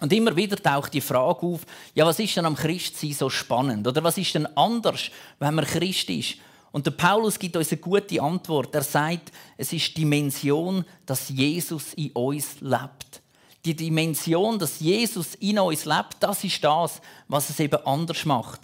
Und 0.00 0.12
immer 0.12 0.36
wieder 0.36 0.56
taucht 0.56 0.92
die 0.92 1.00
Frage 1.00 1.46
auf, 1.46 1.60
ja, 1.94 2.04
was 2.04 2.18
ist 2.18 2.36
denn 2.36 2.44
am 2.44 2.56
Christsein 2.56 3.12
so 3.12 3.30
spannend? 3.30 3.86
Oder 3.86 4.02
was 4.04 4.18
ist 4.18 4.34
denn 4.34 4.46
anders, 4.56 5.10
wenn 5.38 5.54
man 5.54 5.64
Christ 5.64 6.10
ist? 6.10 6.36
Und 6.72 6.84
der 6.84 6.90
Paulus 6.90 7.38
gibt 7.38 7.56
uns 7.56 7.70
eine 7.70 7.80
gute 7.80 8.20
Antwort. 8.20 8.74
Er 8.74 8.82
sagt, 8.82 9.30
es 9.56 9.72
ist 9.72 9.96
Dimension, 9.96 10.84
dass 11.06 11.28
Jesus 11.28 11.94
in 11.94 12.10
uns 12.10 12.60
lebt. 12.60 13.22
Die 13.64 13.74
Dimension, 13.74 14.58
dass 14.58 14.80
Jesus 14.80 15.34
in 15.36 15.58
uns 15.58 15.84
lebt, 15.84 16.16
das 16.20 16.44
ist 16.44 16.62
das, 16.62 17.00
was 17.28 17.48
es 17.50 17.60
eben 17.60 17.86
anders 17.86 18.24
macht. 18.24 18.60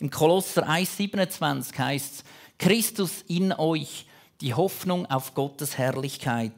Im 0.00 0.10
Kolosser 0.10 0.68
1,27 0.68 1.78
heißt 1.78 2.14
es, 2.14 2.24
Christus 2.58 3.24
in 3.28 3.52
euch, 3.52 4.06
die 4.40 4.54
Hoffnung 4.54 5.06
auf 5.06 5.34
Gottes 5.34 5.78
Herrlichkeit. 5.78 6.52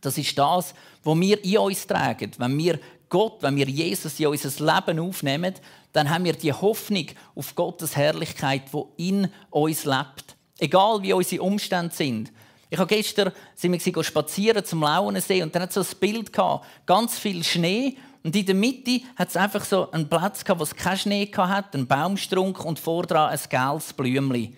Das 0.00 0.18
ist 0.18 0.36
das, 0.36 0.74
was 1.04 1.20
wir 1.20 1.44
in 1.44 1.58
uns 1.58 1.86
tragen. 1.86 2.32
Wenn 2.36 2.58
wir 2.58 2.78
Gott, 3.08 3.42
wenn 3.42 3.56
wir 3.56 3.68
Jesus 3.68 4.18
in 4.18 4.26
unser 4.26 4.48
Leben 4.48 4.98
aufnehmen, 4.98 5.54
dann 5.92 6.10
haben 6.10 6.24
wir 6.24 6.32
die 6.32 6.52
Hoffnung 6.52 7.06
auf 7.34 7.54
Gottes 7.54 7.96
Herrlichkeit, 7.96 8.62
die 8.72 9.08
in 9.08 9.28
uns 9.50 9.84
lebt. 9.84 10.36
Egal 10.58 11.02
wie 11.02 11.12
unsere 11.12 11.42
Umstände 11.42 11.94
sind. 11.94 12.32
Ich 12.72 12.78
habe 12.78 12.88
gestern 12.88 13.32
sind 13.54 13.70
wir 13.84 14.02
spazieren 14.02 14.64
zum 14.64 14.80
Lauensee 14.80 15.42
und 15.42 15.54
dann 15.54 15.64
hat 15.64 15.74
so 15.74 15.82
ein 15.82 15.86
Bild 16.00 16.32
gehabt, 16.32 16.64
ganz 16.86 17.18
viel 17.18 17.44
Schnee 17.44 17.98
und 18.22 18.34
in 18.34 18.46
der 18.46 18.54
Mitte 18.54 19.02
hat 19.14 19.28
es 19.28 19.36
einfach 19.36 19.62
so 19.62 19.90
einen 19.90 20.08
Platz 20.08 20.42
gehabt, 20.42 20.58
wo 20.58 20.64
es 20.64 20.74
keinen 20.74 20.96
Schnee 20.96 21.30
hatte, 21.36 21.76
einen 21.76 21.86
Baumstrunk 21.86 22.64
und 22.64 22.78
vor 22.78 23.02
dran 23.04 23.28
ein 23.28 23.38
gelbes 23.46 23.92
Blümchen. 23.92 24.56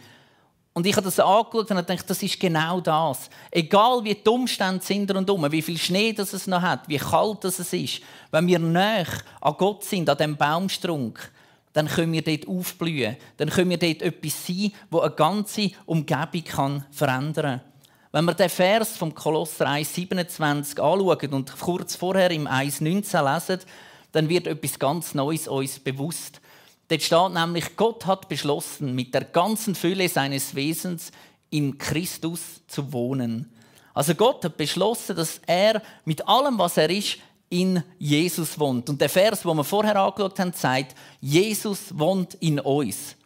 Und 0.74 0.86
ich 0.86 0.94
habe 0.94 1.06
das 1.06 1.18
angeschaut 1.18 1.68
und 1.72 1.76
gedacht, 1.76 2.08
das 2.08 2.22
ist 2.22 2.38
genau 2.38 2.80
das. 2.80 3.28
Egal 3.50 4.04
wie 4.04 4.14
die 4.14 4.28
Umstände 4.28 4.84
sind 4.84 5.12
rundherum, 5.12 5.50
wie 5.50 5.62
viel 5.62 5.76
Schnee 5.78 6.12
das 6.12 6.34
es 6.34 6.46
noch 6.46 6.62
hat, 6.62 6.88
wie 6.88 6.98
kalt 6.98 7.42
das 7.42 7.58
es 7.58 7.72
ist, 7.72 8.00
wenn 8.30 8.46
wir 8.46 8.60
näher 8.60 9.08
an 9.40 9.54
Gott 9.58 9.82
sind, 9.82 10.08
an 10.08 10.18
dem 10.18 10.36
Baumstrunk, 10.36 11.32
dann 11.72 11.88
können 11.88 12.12
wir 12.12 12.22
dort 12.22 12.46
aufblühen. 12.46 13.16
Dann 13.38 13.50
können 13.50 13.70
wir 13.70 13.78
dort 13.78 14.02
etwas 14.02 14.46
sein, 14.46 14.70
das 14.88 15.00
eine 15.00 15.14
ganze 15.16 15.72
Umgebung 15.84 16.84
verändern 16.92 17.60
kann. 17.60 17.73
Wenn 18.14 18.26
wir 18.26 18.34
den 18.34 18.48
Vers 18.48 18.96
vom 18.96 19.12
Kolosser 19.12 19.66
1,27 19.66 20.78
anschauen 20.78 21.32
und 21.32 21.58
kurz 21.58 21.96
vorher 21.96 22.30
im 22.30 22.46
1,19 22.46 23.34
lesen, 23.34 23.64
dann 24.12 24.28
wird 24.28 24.46
etwas 24.46 24.78
ganz 24.78 25.14
Neues 25.14 25.48
uns 25.48 25.80
bewusst. 25.80 26.40
Dort 26.86 27.02
steht 27.02 27.32
nämlich, 27.32 27.74
Gott 27.74 28.06
hat 28.06 28.28
beschlossen, 28.28 28.94
mit 28.94 29.14
der 29.14 29.24
ganzen 29.24 29.74
Fülle 29.74 30.08
seines 30.08 30.54
Wesens 30.54 31.10
in 31.50 31.76
Christus 31.76 32.62
zu 32.68 32.92
wohnen. 32.92 33.52
Also 33.94 34.14
Gott 34.14 34.44
hat 34.44 34.58
beschlossen, 34.58 35.16
dass 35.16 35.40
er 35.48 35.82
mit 36.04 36.28
allem, 36.28 36.56
was 36.56 36.76
er 36.76 36.90
ist, 36.90 37.18
in 37.50 37.82
Jesus 37.98 38.60
wohnt. 38.60 38.88
Und 38.90 39.00
der 39.00 39.08
Vers, 39.08 39.44
wo 39.44 39.52
wir 39.54 39.64
vorher 39.64 39.96
angeschaut 39.96 40.38
haben, 40.38 40.52
sagt, 40.52 40.94
Jesus 41.20 41.98
wohnt 41.98 42.34
in 42.34 42.60
uns. 42.60 43.16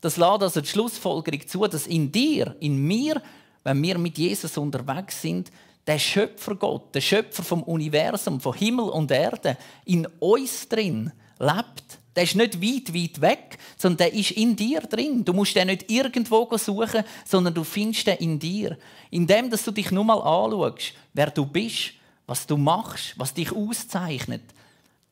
Das 0.00 0.16
lässt 0.16 0.42
also 0.42 0.62
die 0.62 0.68
Schlussfolgerung 0.68 1.46
zu, 1.46 1.66
dass 1.66 1.86
in 1.86 2.10
dir, 2.10 2.56
in 2.60 2.78
mir, 2.78 3.20
wenn 3.64 3.82
wir 3.82 3.98
mit 3.98 4.18
Jesus 4.18 4.56
unterwegs 4.56 5.20
sind, 5.20 5.50
der 5.86 5.98
Schöpfer 5.98 6.54
Gott, 6.54 6.94
der 6.94 7.00
Schöpfer 7.00 7.42
vom 7.42 7.62
Universum, 7.62 8.40
von 8.40 8.54
Himmel 8.54 8.90
und 8.90 9.10
Erde, 9.10 9.56
in 9.86 10.06
uns 10.20 10.68
drin 10.68 11.12
lebt. 11.38 11.98
Der 12.14 12.24
ist 12.24 12.34
nicht 12.34 12.60
weit, 12.60 12.94
weit 12.94 13.20
weg, 13.20 13.58
sondern 13.78 13.98
der 13.98 14.12
ist 14.12 14.32
in 14.32 14.54
dir 14.54 14.80
drin. 14.80 15.24
Du 15.24 15.32
musst 15.32 15.54
den 15.54 15.68
nicht 15.68 15.90
irgendwo 15.90 16.48
suchen, 16.58 17.04
sondern 17.24 17.54
du 17.54 17.64
findest 17.64 18.06
den 18.06 18.18
in 18.18 18.38
dir. 18.38 18.76
Indem 19.10 19.48
dass 19.48 19.64
du 19.64 19.70
dich 19.70 19.90
nur 19.90 20.04
mal 20.04 20.20
anschaust, 20.20 20.94
wer 21.14 21.30
du 21.30 21.46
bist, 21.46 21.92
was 22.26 22.46
du 22.46 22.56
machst, 22.56 23.14
was 23.16 23.34
dich 23.34 23.52
auszeichnet. 23.52 24.42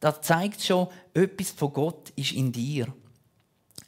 Das 0.00 0.20
zeigt 0.20 0.62
schon, 0.62 0.88
etwas 1.14 1.52
von 1.52 1.72
Gott 1.72 2.10
ist 2.16 2.32
in 2.32 2.52
dir. 2.52 2.92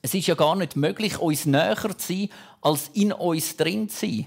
Es 0.00 0.14
ist 0.14 0.26
ja 0.26 0.34
gar 0.34 0.56
nicht 0.56 0.76
möglich, 0.76 1.18
uns 1.18 1.44
näher 1.44 1.98
zu 1.98 2.14
sein, 2.14 2.28
als 2.62 2.88
in 2.94 3.12
uns 3.12 3.56
drin 3.56 3.88
zu 3.88 4.06
sein. 4.06 4.26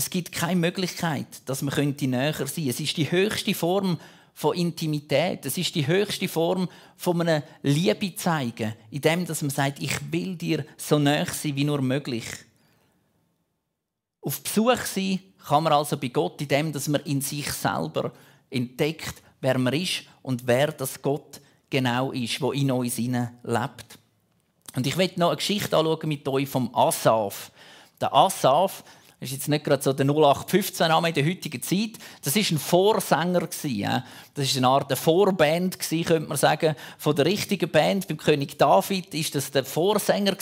Es 0.00 0.08
gibt 0.08 0.32
keine 0.32 0.58
Möglichkeit, 0.58 1.26
dass 1.44 1.60
man 1.60 1.74
näher 1.74 2.32
sein 2.32 2.46
könnte. 2.46 2.70
Es 2.70 2.80
ist 2.80 2.96
die 2.96 3.10
höchste 3.10 3.52
Form 3.52 4.00
von 4.32 4.56
Intimität. 4.56 5.44
Das 5.44 5.58
ist 5.58 5.74
die 5.74 5.86
höchste 5.86 6.26
Form 6.26 6.70
von 6.96 7.20
einer 7.20 7.42
Liebe 7.60 8.14
zeigen, 8.14 8.72
indem 8.90 9.26
dass 9.26 9.42
man 9.42 9.50
sagt, 9.50 9.78
ich 9.78 9.92
will 10.10 10.36
dir 10.36 10.64
so 10.78 10.98
näher 10.98 11.26
sein 11.26 11.54
wie 11.54 11.64
nur 11.64 11.82
möglich. 11.82 12.24
Auf 14.22 14.42
Besuch 14.42 14.86
sein 14.86 15.20
kann 15.46 15.64
man 15.64 15.74
also 15.74 15.98
bei 15.98 16.08
Gott, 16.08 16.40
indem 16.40 16.72
dass 16.72 16.88
man 16.88 17.02
in 17.02 17.20
sich 17.20 17.52
selber 17.52 18.10
entdeckt, 18.48 19.22
wer 19.42 19.58
man 19.58 19.74
ist 19.74 20.04
und 20.22 20.46
wer 20.46 20.72
das 20.72 21.02
Gott 21.02 21.42
genau 21.68 22.12
ist, 22.12 22.40
wo 22.40 22.52
in 22.52 22.70
uns 22.70 22.96
lebt. 22.96 23.98
Und 24.74 24.86
ich 24.86 24.96
möchte 24.96 25.20
noch 25.20 25.28
eine 25.28 25.36
Geschichte 25.36 25.76
anschauen 25.76 26.08
mit 26.08 26.26
euch 26.26 26.48
vom 26.48 26.74
Asaf. 26.74 27.52
Der 28.00 28.14
Asaf 28.14 28.82
das 29.20 29.28
ist 29.28 29.34
jetzt 29.34 29.48
nicht 29.48 29.64
gerade 29.64 29.82
so 29.82 29.92
der 29.92 30.06
0815-Name 30.06 31.08
in 31.08 31.14
der 31.14 31.26
heutigen 31.26 31.60
Zeit. 31.60 31.98
Das 32.24 32.34
war 32.34 32.42
ein 32.42 32.58
Vorsänger. 32.58 33.40
Das 33.42 33.64
war 33.66 34.56
eine 34.56 34.66
Art 34.66 34.98
Vorband, 34.98 35.78
könnte 35.78 36.20
man 36.20 36.38
sagen, 36.38 36.74
von 36.96 37.14
der 37.14 37.26
richtigen 37.26 37.70
Band. 37.70 38.08
Beim 38.08 38.16
König 38.16 38.56
David 38.56 39.12
war 39.12 39.24
das 39.34 39.50
der 39.50 39.66
Vorsänger. 39.66 40.36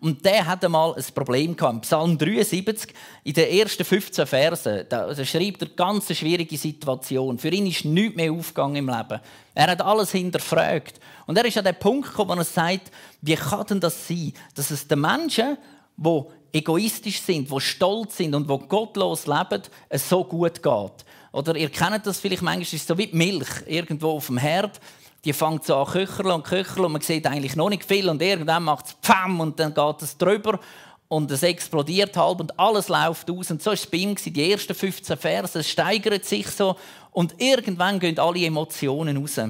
Und 0.00 0.24
der 0.24 0.44
hatte 0.46 0.66
einmal 0.66 0.94
ein 0.96 1.04
Problem 1.14 1.56
gehabt. 1.56 1.74
Im 1.74 1.80
Psalm 1.82 2.18
73, 2.18 2.92
in 3.22 3.34
den 3.34 3.50
ersten 3.50 3.84
15 3.84 4.26
Versen, 4.26 4.86
da 4.88 5.14
schreibt 5.24 5.62
er 5.62 5.68
eine 5.68 5.76
ganz 5.76 6.12
schwierige 6.12 6.58
Situation. 6.58 7.38
Für 7.38 7.50
ihn 7.50 7.68
ist 7.68 7.84
nichts 7.84 8.16
mehr 8.16 8.32
aufgegangen 8.32 8.76
im 8.76 8.88
Leben. 8.88 9.20
Er 9.54 9.70
hat 9.70 9.80
alles 9.80 10.10
hinterfragt. 10.10 10.98
Und 11.28 11.38
er 11.38 11.44
ist 11.44 11.56
an 11.56 11.64
den 11.64 11.78
Punkt 11.78 12.08
gekommen, 12.08 12.30
wo 12.30 12.40
er 12.40 12.44
sagt, 12.44 12.90
wie 13.22 13.36
kann 13.36 13.66
denn 13.66 13.78
das 13.78 14.08
sein, 14.08 14.32
dass 14.56 14.72
es 14.72 14.88
den 14.88 15.00
Menschen, 15.00 15.56
die 15.96 16.22
egoistisch 16.52 17.20
sind, 17.20 17.50
die 17.50 17.60
stolz 17.60 18.16
sind 18.16 18.34
und 18.34 18.48
die 18.48 18.68
gottlos 18.68 19.26
leben, 19.26 19.62
es 19.88 20.08
so 20.08 20.24
gut 20.24 20.62
geht. 20.62 21.04
Oder 21.32 21.56
ihr 21.56 21.68
kennt 21.68 22.06
das 22.06 22.20
vielleicht 22.20 22.42
manchmal, 22.42 22.62
ist 22.62 22.86
so 22.86 22.96
wie 22.96 23.06
die 23.06 23.16
Milch 23.16 23.48
irgendwo 23.66 24.12
auf 24.12 24.26
dem 24.26 24.38
Herd. 24.38 24.80
Die 25.24 25.32
fängt 25.32 25.64
so 25.64 25.76
an 25.76 25.86
köcheln 25.86 26.30
und 26.30 26.44
köcheln 26.44 26.84
und 26.86 26.92
man 26.92 27.00
sieht 27.00 27.26
eigentlich 27.26 27.56
noch 27.56 27.68
nicht 27.68 27.84
viel 27.84 28.08
und 28.08 28.22
irgendwann 28.22 28.64
macht 28.64 28.86
es 28.86 28.92
Pfam 29.02 29.40
und 29.40 29.58
dann 29.58 29.74
geht 29.74 30.02
es 30.02 30.16
drüber 30.16 30.58
und 31.08 31.30
es 31.30 31.42
explodiert 31.42 32.16
halb 32.16 32.40
und 32.40 32.58
alles 32.58 32.88
läuft 32.88 33.30
aus. 33.30 33.50
Und 33.50 33.62
so 33.62 33.66
war 33.66 33.74
es 33.74 33.86
bei 33.86 33.98
ihm, 33.98 34.14
die 34.14 34.52
ersten 34.52 34.74
15 34.74 35.16
Verse, 35.16 35.58
es 35.58 35.68
steigert 35.68 36.24
sich 36.24 36.46
so 36.48 36.76
und 37.10 37.34
irgendwann 37.38 37.98
gehen 37.98 38.18
alle 38.18 38.44
Emotionen 38.44 39.16
raus. 39.16 39.40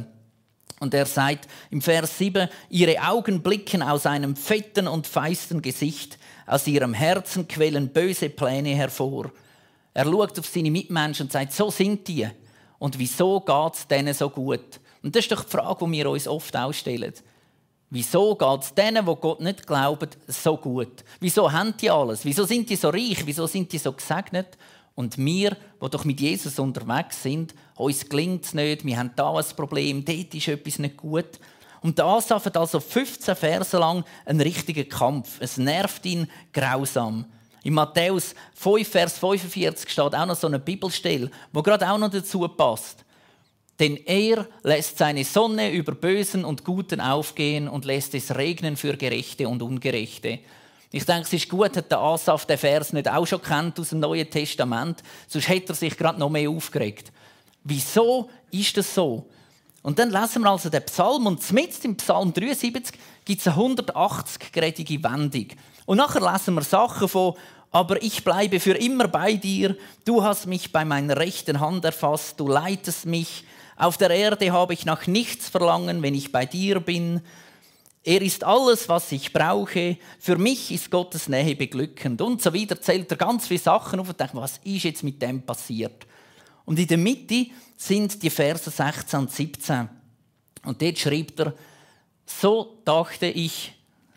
Und 0.81 0.95
er 0.95 1.07
sagt 1.07 1.49
im 1.71 1.83
Vers 1.83 2.19
7, 2.19 2.49
ihre 2.71 3.03
Augen 3.09 3.43
blicken 3.43 3.83
aus 3.83 4.07
einem 4.07 4.37
fetten 4.37 4.87
und 4.87 5.07
feisten 5.07 5.61
Gesicht, 5.61 6.19
aus 6.47 6.67
ihrem 6.67 6.95
Herzen 6.95 7.49
quellen 7.49 7.89
böse 7.89 8.31
Pläne 8.31 8.75
hervor. 8.75 9.33
Er 9.95 10.05
schaut 10.05 10.39
auf 10.39 10.47
seine 10.47 10.71
Mitmenschen 10.71 11.27
und 11.27 11.33
sagt, 11.33 11.53
so 11.53 11.71
sind 11.71 12.07
die. 12.07 12.29
Und 12.79 12.99
wieso 12.99 13.41
geht 13.41 13.75
es 13.75 13.87
denen 13.89 14.15
so 14.15 14.31
gut? 14.31 14.81
Und 15.03 15.15
das 15.17 15.25
ist 15.25 15.33
doch 15.33 15.45
die 15.45 15.51
Frage, 15.51 15.85
die 15.85 15.93
wir 15.93 16.11
uns 16.11 16.29
oft 16.29 16.57
ausstellen. 16.57 17.13
Wieso 17.91 18.35
geht 18.37 18.63
es 18.63 18.75
denen, 18.75 19.07
die 19.07 19.15
Gott 19.17 19.41
nicht 19.41 19.67
glauben, 19.67 20.11
so 20.27 20.57
gut? 20.57 21.05
Wieso 21.21 21.51
haben 21.51 21.75
die 21.77 21.91
alles? 21.91 22.25
Wieso 22.25 22.45
sind 22.45 22.69
die 22.69 22.77
so 22.77 22.91
reich? 22.91 23.23
Wieso 23.25 23.47
sind 23.47 23.73
die 23.73 23.79
so 23.79 23.93
gesegnet? 23.93 24.59
Und 24.95 25.17
wir, 25.17 25.57
die 25.83 25.89
doch 25.91 26.05
mit 26.05 26.21
Jesus 26.21 26.59
unterwegs 26.59 27.23
sind, 27.23 27.55
uns 27.79 28.09
gelingt 28.09 28.45
es 28.45 28.55
nicht, 28.55 28.85
wir 28.85 28.99
haben 28.99 29.13
da 29.17 29.35
ein 29.35 29.45
Problem, 29.57 30.05
dort 30.05 30.35
ist 30.35 30.49
etwas 30.49 30.79
nicht 30.79 30.97
gut. 30.97 31.39
Und 31.81 32.01
Asaf 32.01 32.47
hat 32.47 32.57
also 32.57 32.81
15 32.81 33.37
Verse 33.37 33.79
lang 33.79 34.05
einen 34.25 34.41
richtigen 34.41 34.89
Kampf. 34.89 35.37
Es 35.41 35.59
nervt 35.59 36.05
ihn 36.07 36.29
grausam. 36.53 37.25
In 37.63 37.75
Matthäus 37.75 38.35
5, 38.55 38.89
Vers 38.89 39.19
45 39.19 39.89
steht 39.89 40.15
auch 40.15 40.27
noch 40.27 40.37
so 40.37 40.47
eine 40.47 40.59
Bibelstelle, 40.59 41.31
wo 41.53 41.63
gerade 41.63 41.89
auch 41.89 41.99
noch 41.99 42.11
dazu 42.11 42.47
passt. 42.49 43.05
Denn 43.79 43.97
er 44.07 44.47
lässt 44.63 44.99
seine 44.99 45.25
Sonne 45.25 45.71
über 45.71 45.93
Bösen 45.93 46.45
und 46.45 46.65
Guten 46.65 47.01
aufgehen 47.01 47.69
und 47.69 47.85
lässt 47.85 48.15
es 48.15 48.35
regnen 48.35 48.77
für 48.77 48.97
Gerechte 48.97 49.49
und 49.49 49.63
Ungerechte. 49.63 50.41
Ich 50.91 51.05
denke, 51.05 51.23
es 51.23 51.33
ist 51.33 51.49
gut, 51.49 51.77
dass 51.77 51.87
der 51.87 51.99
Asaf 51.99 52.47
den 52.47 52.59
Vers 52.59 52.93
nicht 52.93 53.09
auch 53.09 53.27
schon 53.27 53.43
kennt 53.43 53.79
aus 53.79 53.91
dem 53.91 54.01
Neuen 54.01 54.29
Testament, 54.29 55.03
sonst 55.29 55.49
hätte 55.49 55.73
er 55.73 55.77
sich 55.77 55.97
gerade 55.97 56.19
noch 56.19 56.31
mehr 56.31 56.51
aufgeregt. 56.51 57.13
Wieso 57.65 58.31
ist 58.51 58.77
das 58.77 58.95
so? 58.95 59.29
Und 59.83 59.99
dann 59.99 60.11
lesen 60.11 60.43
wir 60.43 60.51
also 60.51 60.69
den 60.69 60.85
Psalm 60.85 61.27
und 61.27 61.53
mitten 61.53 61.87
im 61.87 61.97
Psalm 61.97 62.33
73 62.33 62.99
gibt 63.25 63.41
es 63.41 63.47
eine 63.47 63.57
180-gradige 63.57 65.03
Wendung. 65.03 65.47
Und 65.87 65.99
nachher 65.99 66.33
lesen 66.33 66.55
wir 66.55 66.63
Sachen 66.63 67.09
von 67.09 67.35
aber 67.71 68.03
ich 68.03 68.25
bleibe 68.25 68.61
für 68.61 68.73
immer 68.73 69.09
bei 69.09 69.35
dir. 69.35 69.77
Du 70.05 70.23
hast 70.23 70.47
mich 70.47 70.73
bei 70.73 70.85
meiner 70.85 71.17
rechten 71.17 71.61
Hand 71.61 71.85
erfasst, 71.85 72.41
du 72.41 72.49
leitest 72.49 73.07
mich. 73.07 73.45
Auf 73.77 73.97
der 73.99 74.11
Erde 74.11 74.53
habe 74.53 74.73
ich 74.73 74.87
nach 74.87 75.07
nichts 75.07 75.49
verlangen, 75.49 76.03
wenn 76.03 76.15
ich 76.15 76.33
bei 76.33 76.47
dir 76.47 76.81
bin. 76.81 77.21
Er 78.03 78.23
ist 78.23 78.43
alles, 78.43 78.89
was 78.89 79.13
ich 79.13 79.33
brauche. 79.33 79.99
Für 80.19 80.37
mich 80.37 80.73
ist 80.73 80.91
Gottes 80.91 81.29
Nähe 81.29 81.55
beglückend. 81.55 82.23
Und 82.23 82.41
so 82.41 82.53
wieder 82.55 82.81
zählt 82.81 83.11
er 83.11 83.19
ganz 83.19 83.47
viele 83.47 83.61
Sachen 83.61 84.01
auf 84.01 84.09
und 84.09 84.19
denkt, 84.19 84.35
was 84.35 84.59
ist 84.65 84.85
jetzt 84.85 85.05
mit 85.05 85.21
dem 85.21 85.43
passiert? 85.43 86.07
Und 86.69 86.79
in 86.79 86.87
der 86.87 86.99
Mitte 86.99 87.47
sind 87.77 88.23
die 88.23 88.31
Verse 88.31 88.71
16 88.71 89.19
und 89.19 89.31
17. 89.33 89.89
Und 90.65 90.83
dort 90.83 90.99
schreibt 90.99 91.41
er, 91.41 91.55
so 92.27 92.81
dachte 92.85 93.27
ich, 93.27 93.73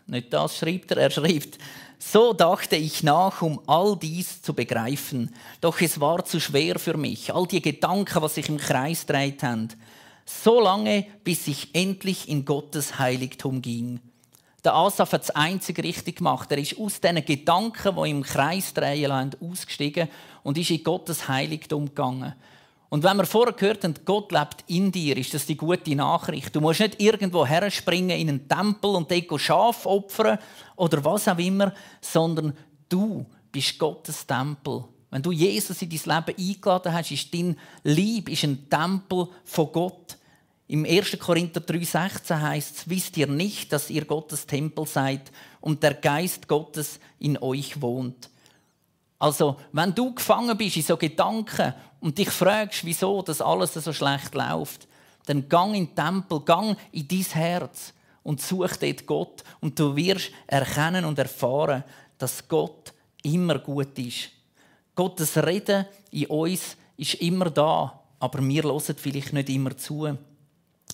nicht 0.06 0.32
das 0.32 0.58
schreibt 0.58 0.90
er, 0.90 0.98
er 0.98 1.10
schreibt, 1.10 1.58
so 1.98 2.32
dachte 2.32 2.76
ich 2.76 3.02
nach, 3.02 3.42
um 3.42 3.60
all 3.66 3.96
dies 3.96 4.42
zu 4.42 4.52
begreifen. 4.52 5.34
Doch 5.60 5.80
es 5.80 5.98
war 6.00 6.24
zu 6.24 6.40
schwer 6.40 6.78
für 6.78 6.96
mich, 6.96 7.32
all 7.32 7.46
die 7.46 7.62
Gedanken, 7.62 8.20
was 8.20 8.34
sich 8.34 8.48
im 8.48 8.58
Kreis 8.58 9.06
dreht 9.06 9.42
haben 9.42 9.68
so 10.24 10.60
lange, 10.60 11.06
bis 11.24 11.46
ich 11.48 11.74
endlich 11.74 12.28
in 12.28 12.44
Gottes 12.44 12.98
Heiligtum 12.98 13.62
ging. 13.62 14.00
Der 14.64 14.74
Asaf 14.74 15.12
hat 15.12 15.22
es 15.22 15.30
einzig 15.30 15.82
richtig 15.82 16.16
gemacht. 16.16 16.50
Er 16.52 16.58
ist 16.58 16.78
aus 16.78 17.00
diesen 17.00 17.24
Gedanken, 17.24 17.96
die 17.96 18.10
im 18.10 18.22
Kreis 18.22 18.72
drehen 18.72 19.34
ausgestiegen 19.40 20.08
und 20.44 20.56
ist 20.56 20.70
in 20.70 20.84
Gottes 20.84 21.28
Heiligtum 21.28 21.86
gegangen. 21.86 22.34
Und 22.88 23.02
wenn 23.04 23.16
wir 23.16 23.24
vorher 23.24 23.54
gehört 23.54 23.84
haben, 23.84 23.94
Gott 24.04 24.30
lebt 24.32 24.64
in 24.66 24.92
dir, 24.92 25.16
ist 25.16 25.32
das 25.32 25.46
die 25.46 25.56
gute 25.56 25.96
Nachricht. 25.96 26.54
Du 26.54 26.60
musst 26.60 26.80
nicht 26.80 27.00
irgendwo 27.00 27.46
herspringen 27.46 28.18
in 28.18 28.28
einen 28.28 28.48
Tempel 28.48 28.90
und 28.90 29.10
dort 29.10 29.40
Schaf 29.40 29.86
opfern 29.86 30.38
oder 30.76 31.02
was 31.02 31.26
auch 31.26 31.38
immer, 31.38 31.72
sondern 32.02 32.52
du 32.88 33.24
bist 33.50 33.78
Gottes 33.78 34.26
Tempel. 34.26 34.84
Wenn 35.10 35.22
du 35.22 35.32
Jesus 35.32 35.80
in 35.82 35.90
dein 35.90 36.26
Leben 36.26 36.38
eingeladen 36.38 36.92
hast, 36.92 37.10
ist 37.10 37.32
dein 37.34 37.56
Lieb 37.82 38.28
ein 38.28 38.68
Tempel 38.68 39.28
von 39.44 39.72
Gott. 39.72 40.18
Im 40.72 40.86
1. 40.86 41.18
Korinther 41.18 41.60
3,16 41.60 42.40
heißt 42.40 42.76
es: 42.78 42.88
Wisst 42.88 43.18
ihr 43.18 43.26
nicht, 43.26 43.70
dass 43.74 43.90
ihr 43.90 44.06
Gottes 44.06 44.46
Tempel 44.46 44.86
seid 44.86 45.30
und 45.60 45.82
der 45.82 45.92
Geist 45.92 46.48
Gottes 46.48 46.98
in 47.18 47.36
euch 47.42 47.78
wohnt? 47.82 48.30
Also, 49.18 49.58
wenn 49.72 49.94
du 49.94 50.14
gefangen 50.14 50.56
bist 50.56 50.76
in 50.78 50.82
so 50.82 50.96
Gedanken 50.96 51.74
und 52.00 52.16
dich 52.16 52.30
fragst, 52.30 52.86
wieso 52.86 53.20
das 53.20 53.42
alles 53.42 53.74
so 53.74 53.92
schlecht 53.92 54.34
läuft, 54.34 54.88
dann 55.26 55.46
gang 55.46 55.74
in 55.74 55.88
den 55.88 55.94
Tempel, 55.94 56.40
gang 56.40 56.78
in 56.90 57.06
dein 57.06 57.20
Herz 57.20 57.92
und 58.22 58.40
such 58.40 58.76
dort 58.80 59.04
Gott 59.04 59.44
und 59.60 59.78
du 59.78 59.94
wirst 59.94 60.30
erkennen 60.46 61.04
und 61.04 61.18
erfahren, 61.18 61.84
dass 62.16 62.48
Gott 62.48 62.94
immer 63.22 63.58
gut 63.58 63.98
ist. 63.98 64.30
Gottes 64.94 65.36
Reden 65.36 65.84
in 66.12 66.28
uns 66.28 66.78
ist 66.96 67.16
immer 67.16 67.50
da, 67.50 68.00
aber 68.18 68.42
wir 68.42 68.62
hören 68.62 68.96
vielleicht 68.96 69.34
nicht 69.34 69.50
immer 69.50 69.76
zu. 69.76 70.16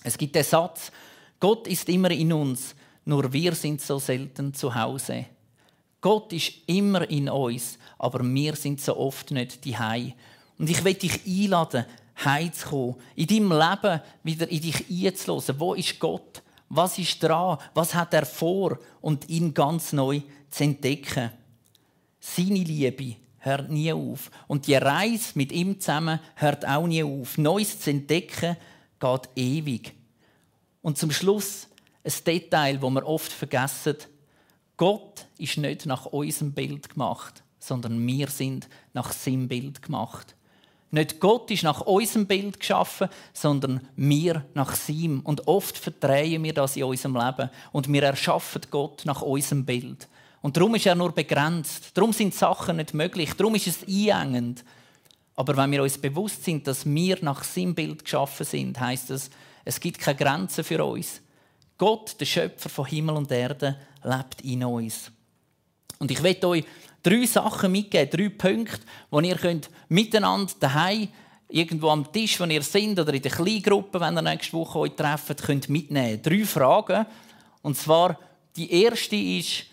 Es 0.03 0.17
gibt 0.17 0.35
den 0.35 0.43
Satz, 0.43 0.91
Gott 1.39 1.67
ist 1.67 1.89
immer 1.89 2.11
in 2.11 2.33
uns, 2.33 2.75
nur 3.05 3.31
wir 3.31 3.55
sind 3.55 3.81
so 3.81 3.99
selten 3.99 4.53
zu 4.53 4.73
Hause. 4.73 5.25
Gott 6.01 6.31
ist 6.33 6.53
immer 6.67 7.09
in 7.09 7.29
uns, 7.29 7.77
aber 7.97 8.23
wir 8.23 8.55
sind 8.55 8.79
so 8.79 8.95
oft 8.97 9.31
nicht 9.31 9.65
die 9.65 9.75
Und 10.57 10.69
ich 10.69 10.83
will 10.83 10.93
dich 10.93 11.25
einladen, 11.25 11.85
heimzukommen, 12.23 12.95
in 13.15 13.27
deinem 13.27 13.51
Leben 13.51 14.01
wieder 14.23 14.49
in 14.49 14.61
dich 14.61 14.85
einzulassen. 14.89 15.59
Wo 15.59 15.73
ist 15.73 15.99
Gott? 15.99 16.41
Was 16.69 16.99
ist 16.99 17.21
dran? 17.23 17.57
Was 17.73 17.95
hat 17.95 18.13
er 18.13 18.25
vor? 18.25 18.77
Und 19.01 19.29
ihn 19.29 19.53
ganz 19.53 19.93
neu 19.93 20.21
zu 20.49 20.63
entdecken. 20.63 21.31
Seine 22.19 22.63
Liebe 22.63 23.15
hört 23.39 23.69
nie 23.71 23.91
auf. 23.91 24.29
Und 24.47 24.67
die 24.67 24.75
Reise 24.75 25.31
mit 25.35 25.51
ihm 25.51 25.79
zusammen 25.79 26.19
hört 26.35 26.67
auch 26.67 26.87
nie 26.87 27.03
auf. 27.03 27.37
Neues 27.37 27.79
zu 27.79 27.89
entdecken 27.89 28.57
geht 28.99 29.29
ewig. 29.35 29.93
Und 30.81 30.97
zum 30.97 31.11
Schluss 31.11 31.67
ein 32.03 32.13
Detail, 32.25 32.77
das 32.77 32.91
wir 32.91 33.05
oft 33.05 33.31
vergessen. 33.31 33.97
Gott 34.77 35.25
ist 35.37 35.57
nicht 35.57 35.85
nach 35.85 36.05
unserem 36.05 36.53
Bild 36.53 36.89
gemacht, 36.89 37.43
sondern 37.59 38.05
wir 38.05 38.27
sind 38.27 38.69
nach 38.93 39.11
seinem 39.11 39.47
Bild 39.47 39.81
gemacht. 39.81 40.35
Nicht 40.91 41.19
Gott 41.19 41.51
ist 41.51 41.63
nach 41.63 41.81
unserem 41.81 42.25
Bild 42.25 42.59
geschaffen, 42.59 43.09
sondern 43.33 43.87
wir 43.95 44.45
nach 44.55 44.75
seinem. 44.75 45.19
Und 45.19 45.47
oft 45.47 45.77
verdrehen 45.77 46.43
wir 46.43 46.53
das 46.53 46.75
in 46.75 46.85
unserem 46.85 47.15
Leben. 47.15 47.49
Und 47.71 47.91
wir 47.91 48.01
erschaffen 48.03 48.61
Gott 48.71 49.03
nach 49.05 49.21
unserem 49.21 49.65
Bild. 49.65 50.07
Und 50.41 50.57
darum 50.57 50.73
ist 50.75 50.85
er 50.85 50.95
nur 50.95 51.11
begrenzt. 51.11 51.91
Darum 51.93 52.13
sind 52.13 52.33
Sachen 52.33 52.77
nicht 52.77 52.93
möglich. 52.93 53.33
Darum 53.33 53.53
ist 53.55 53.67
es 53.67 53.83
einengend. 53.87 54.63
Aber 55.39 55.55
wenn 55.55 55.71
wir 55.71 55.81
uns 55.81 55.97
bewusst 55.97 56.43
sind, 56.43 56.67
dass 56.67 56.85
wir 56.85 57.17
nach 57.21 57.45
seinem 57.45 57.73
Bild 57.73 58.03
geschaffen 58.03 58.45
sind, 58.45 58.77
heißt 58.77 59.09
das, 59.09 59.29
es 59.63 59.79
gibt 59.79 59.97
keine 59.97 60.17
Grenzen 60.17 60.65
für 60.65 60.83
uns. 60.83 61.21
Gott, 61.77 62.19
der 62.19 62.25
Schöpfer 62.25 62.67
von 62.67 62.85
Himmel 62.85 63.15
und 63.15 63.31
Erde, 63.31 63.77
lebt 64.03 64.41
in 64.41 64.65
uns. 64.65 65.09
Und 65.97 66.11
ich 66.11 66.21
werde 66.21 66.45
euch 66.45 66.65
drei 67.01 67.25
Sachen 67.25 67.71
mitgeben, 67.71 68.09
drei 68.09 68.27
Punkte, 68.27 68.81
wo 69.09 69.21
ihr 69.21 69.37
könnt 69.37 69.69
miteinander 69.87 70.51
daheim 70.59 71.07
irgendwo 71.47 71.87
am 71.87 72.11
Tisch, 72.11 72.37
wo 72.37 72.43
ihr 72.43 72.61
seid, 72.61 72.99
oder 72.99 73.13
in 73.13 73.21
der 73.21 73.31
Kleingruppe, 73.31 73.97
wenn 74.01 74.17
ihr 74.17 74.21
nächste 74.21 74.51
Woche 74.57 74.79
euch 74.79 74.95
trefft, 74.97 75.41
könnt 75.41 75.69
mitnehmen. 75.69 76.21
Drei 76.21 76.43
Fragen. 76.43 77.05
Und 77.61 77.77
zwar 77.77 78.19
die 78.57 78.83
erste 78.83 79.15
ist, 79.15 79.67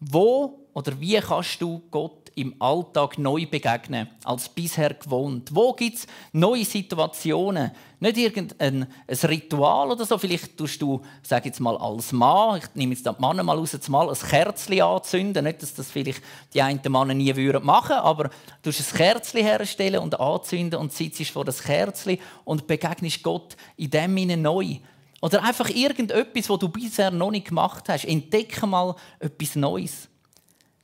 wo 0.00 0.59
oder 0.74 1.00
wie 1.00 1.18
kannst 1.18 1.60
du 1.60 1.82
Gott 1.90 2.30
im 2.34 2.54
Alltag 2.60 3.18
neu 3.18 3.46
begegnen 3.46 4.08
als 4.24 4.48
bisher 4.48 4.94
gewohnt? 4.94 5.54
Wo 5.54 5.72
gibt 5.72 5.96
es 5.96 6.06
neue 6.32 6.64
Situationen? 6.64 7.72
Nicht 7.98 8.16
irgendein 8.16 8.86
ein 9.06 9.18
Ritual 9.28 9.90
oder 9.90 10.06
so. 10.06 10.16
Vielleicht 10.16 10.56
tust 10.56 10.80
du, 10.80 11.02
sag 11.22 11.44
jetzt 11.44 11.60
mal 11.60 11.76
als 11.76 12.12
Mann, 12.12 12.58
ich 12.58 12.74
nehme 12.74 12.94
jetzt 12.94 13.04
die 13.04 13.10
Männer 13.18 13.42
mal 13.42 13.58
raus, 13.58 13.76
mal 13.88 14.08
ein 14.08 14.14
Kerzchen 14.14 14.80
anzünden. 14.80 15.44
Nicht, 15.44 15.62
dass 15.62 15.74
das 15.74 15.90
vielleicht 15.90 16.22
die 16.54 16.62
einen 16.62 16.80
Männer 16.88 17.14
nie 17.14 17.34
würden 17.34 17.66
machen, 17.66 17.96
aber 17.96 18.30
du 18.62 18.70
ein 18.70 18.96
Kerzchen 18.96 19.44
herstellen 19.44 20.00
und 20.00 20.18
anzünden 20.18 20.78
und 20.78 20.92
sitzt 20.92 21.30
vor 21.30 21.44
das 21.44 21.62
Kerzchen 21.62 22.18
und 22.44 22.66
begegnest 22.66 23.22
Gott 23.22 23.56
in 23.76 23.90
dem 23.90 24.16
Sinne 24.16 24.36
neu. 24.36 24.76
Oder 25.20 25.42
einfach 25.42 25.68
irgendetwas, 25.68 26.48
was 26.48 26.58
du 26.58 26.68
bisher 26.68 27.10
noch 27.10 27.30
nicht 27.30 27.48
gemacht 27.48 27.88
hast. 27.88 28.06
Entdecke 28.06 28.66
mal 28.66 28.94
etwas 29.18 29.56
Neues. 29.56 30.09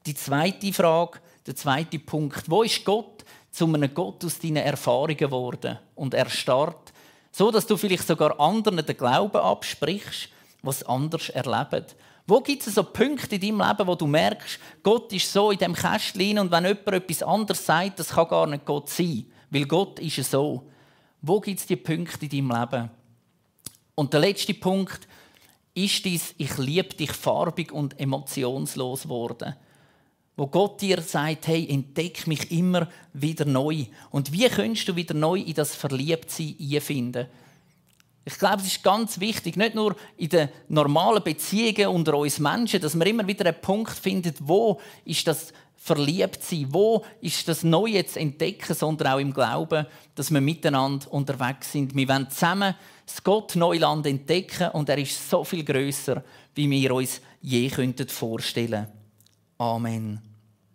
Die 0.07 0.15
zweite 0.15 0.73
Frage, 0.73 1.19
der 1.47 1.57
zweite 1.57 1.99
Punkt. 1.99 2.49
Wo 2.49 2.63
ist 2.63 2.85
Gott 2.85 3.25
zu 3.51 3.67
einem 3.67 3.93
Gott 3.93 4.25
aus 4.25 4.39
deinen 4.39 4.59
Erfahrungen 4.59 5.17
geworden 5.17 5.79
und 5.97 6.15
erstarrt? 6.15 6.93
So, 7.33 7.51
dass 7.51 7.67
du 7.67 7.77
vielleicht 7.77 8.07
sogar 8.07 8.39
anderen 8.39 8.87
den 8.87 8.97
Glauben 8.97 9.39
absprichst, 9.39 10.29
was 10.63 10.85
anders 10.85 11.29
erleben. 11.31 11.85
Wo 12.29 12.41
gibt 12.41 12.67
es 12.67 12.75
so 12.75 12.85
Punkte 12.85 13.35
in 13.35 13.41
deinem 13.41 13.69
Leben, 13.69 13.87
wo 13.87 13.97
du 13.97 14.07
merkst, 14.07 14.61
Gott 14.85 15.13
ist 15.13 15.33
so 15.33 15.51
in 15.51 15.59
dem 15.59 15.75
Kästchen 15.75 16.39
und 16.39 16.53
wenn 16.53 16.65
jemand 16.65 16.87
etwas 16.89 17.23
anderes 17.25 17.67
sagt, 17.67 17.99
das 17.99 18.11
kann 18.11 18.29
gar 18.29 18.47
nicht 18.47 18.65
Gott 18.65 18.89
sein, 18.89 19.27
weil 19.51 19.67
Gott 19.67 19.99
ist 19.99 20.31
so. 20.31 20.69
Wo 21.21 21.41
gibt 21.41 21.61
es 21.61 21.67
die 21.67 21.77
Punkte 21.77 22.27
in 22.27 22.49
deinem 22.49 22.61
Leben? 22.61 22.91
Und 23.97 24.13
der 24.13 24.21
letzte 24.21 24.55
Punkt 24.55 25.09
ist 25.75 26.05
dies, 26.05 26.35
ich 26.39 26.57
liebe 26.59 26.95
dich 26.95 27.13
farbig 27.13 27.73
und 27.73 27.99
emotionslos 27.99 29.09
worden 29.09 29.57
wo 30.37 30.47
Gott 30.47 30.83
dir 30.83 31.01
sagt, 31.01 31.47
hey, 31.47 31.67
entdeck 31.69 32.27
mich 32.27 32.51
immer 32.51 32.89
wieder 33.15 33.47
neu. 33.47 33.87
Und 34.11 34.33
wie 34.33 34.49
kannst 34.49 34.87
du 34.87 34.95
wieder 34.95 35.15
neu 35.15 35.39
in 35.41 35.55
das 35.55 35.75
Verliebtsein 35.75 36.55
einfinden? 36.61 37.27
Ich 38.27 38.39
glaube, 38.39 38.57
es 38.57 38.67
ist 38.67 38.83
ganz 38.83 39.21
wichtig, 39.21 39.57
nicht 39.57 39.75
nur 39.75 39.97
in 40.17 40.29
den 40.29 40.49
normalen 40.69 41.23
Beziehungen 41.23 41.95
unter 41.95 42.17
uns 42.17 42.39
Menschen, 42.39 42.81
dass 42.81 42.95
man 42.95 43.07
immer 43.07 43.27
wieder 43.27 43.47
einen 43.47 43.61
Punkt 43.61 43.97
findet, 43.97 44.37
wo 44.41 44.81
ist 45.05 45.27
das 45.27 45.53
Verliebtsein, 45.77 46.67
wo 46.71 47.05
ist 47.21 47.47
das 47.47 47.63
Neue 47.63 48.05
zu 48.05 48.19
entdecken, 48.19 48.75
sondern 48.75 49.13
auch 49.13 49.21
im 49.21 49.33
Glauben, 49.33 49.87
dass 50.17 50.33
wir 50.33 50.41
miteinander 50.41 51.11
unterwegs 51.13 51.71
sind. 51.71 51.95
Wir 51.95 52.09
wollen 52.09 52.29
zusammen 52.29 52.75
das 53.07 53.23
Gott-Neuland 53.23 54.05
entdecken 54.07 54.71
und 54.71 54.89
er 54.89 54.99
ist 54.99 55.31
so 55.31 55.45
viel 55.45 55.63
größer, 55.63 56.25
wie 56.57 56.69
wir 56.69 56.93
uns 56.93 57.21
je 57.41 57.71
vorstellen 57.71 58.71
könnten. 58.71 58.96
Amen. 59.59 60.21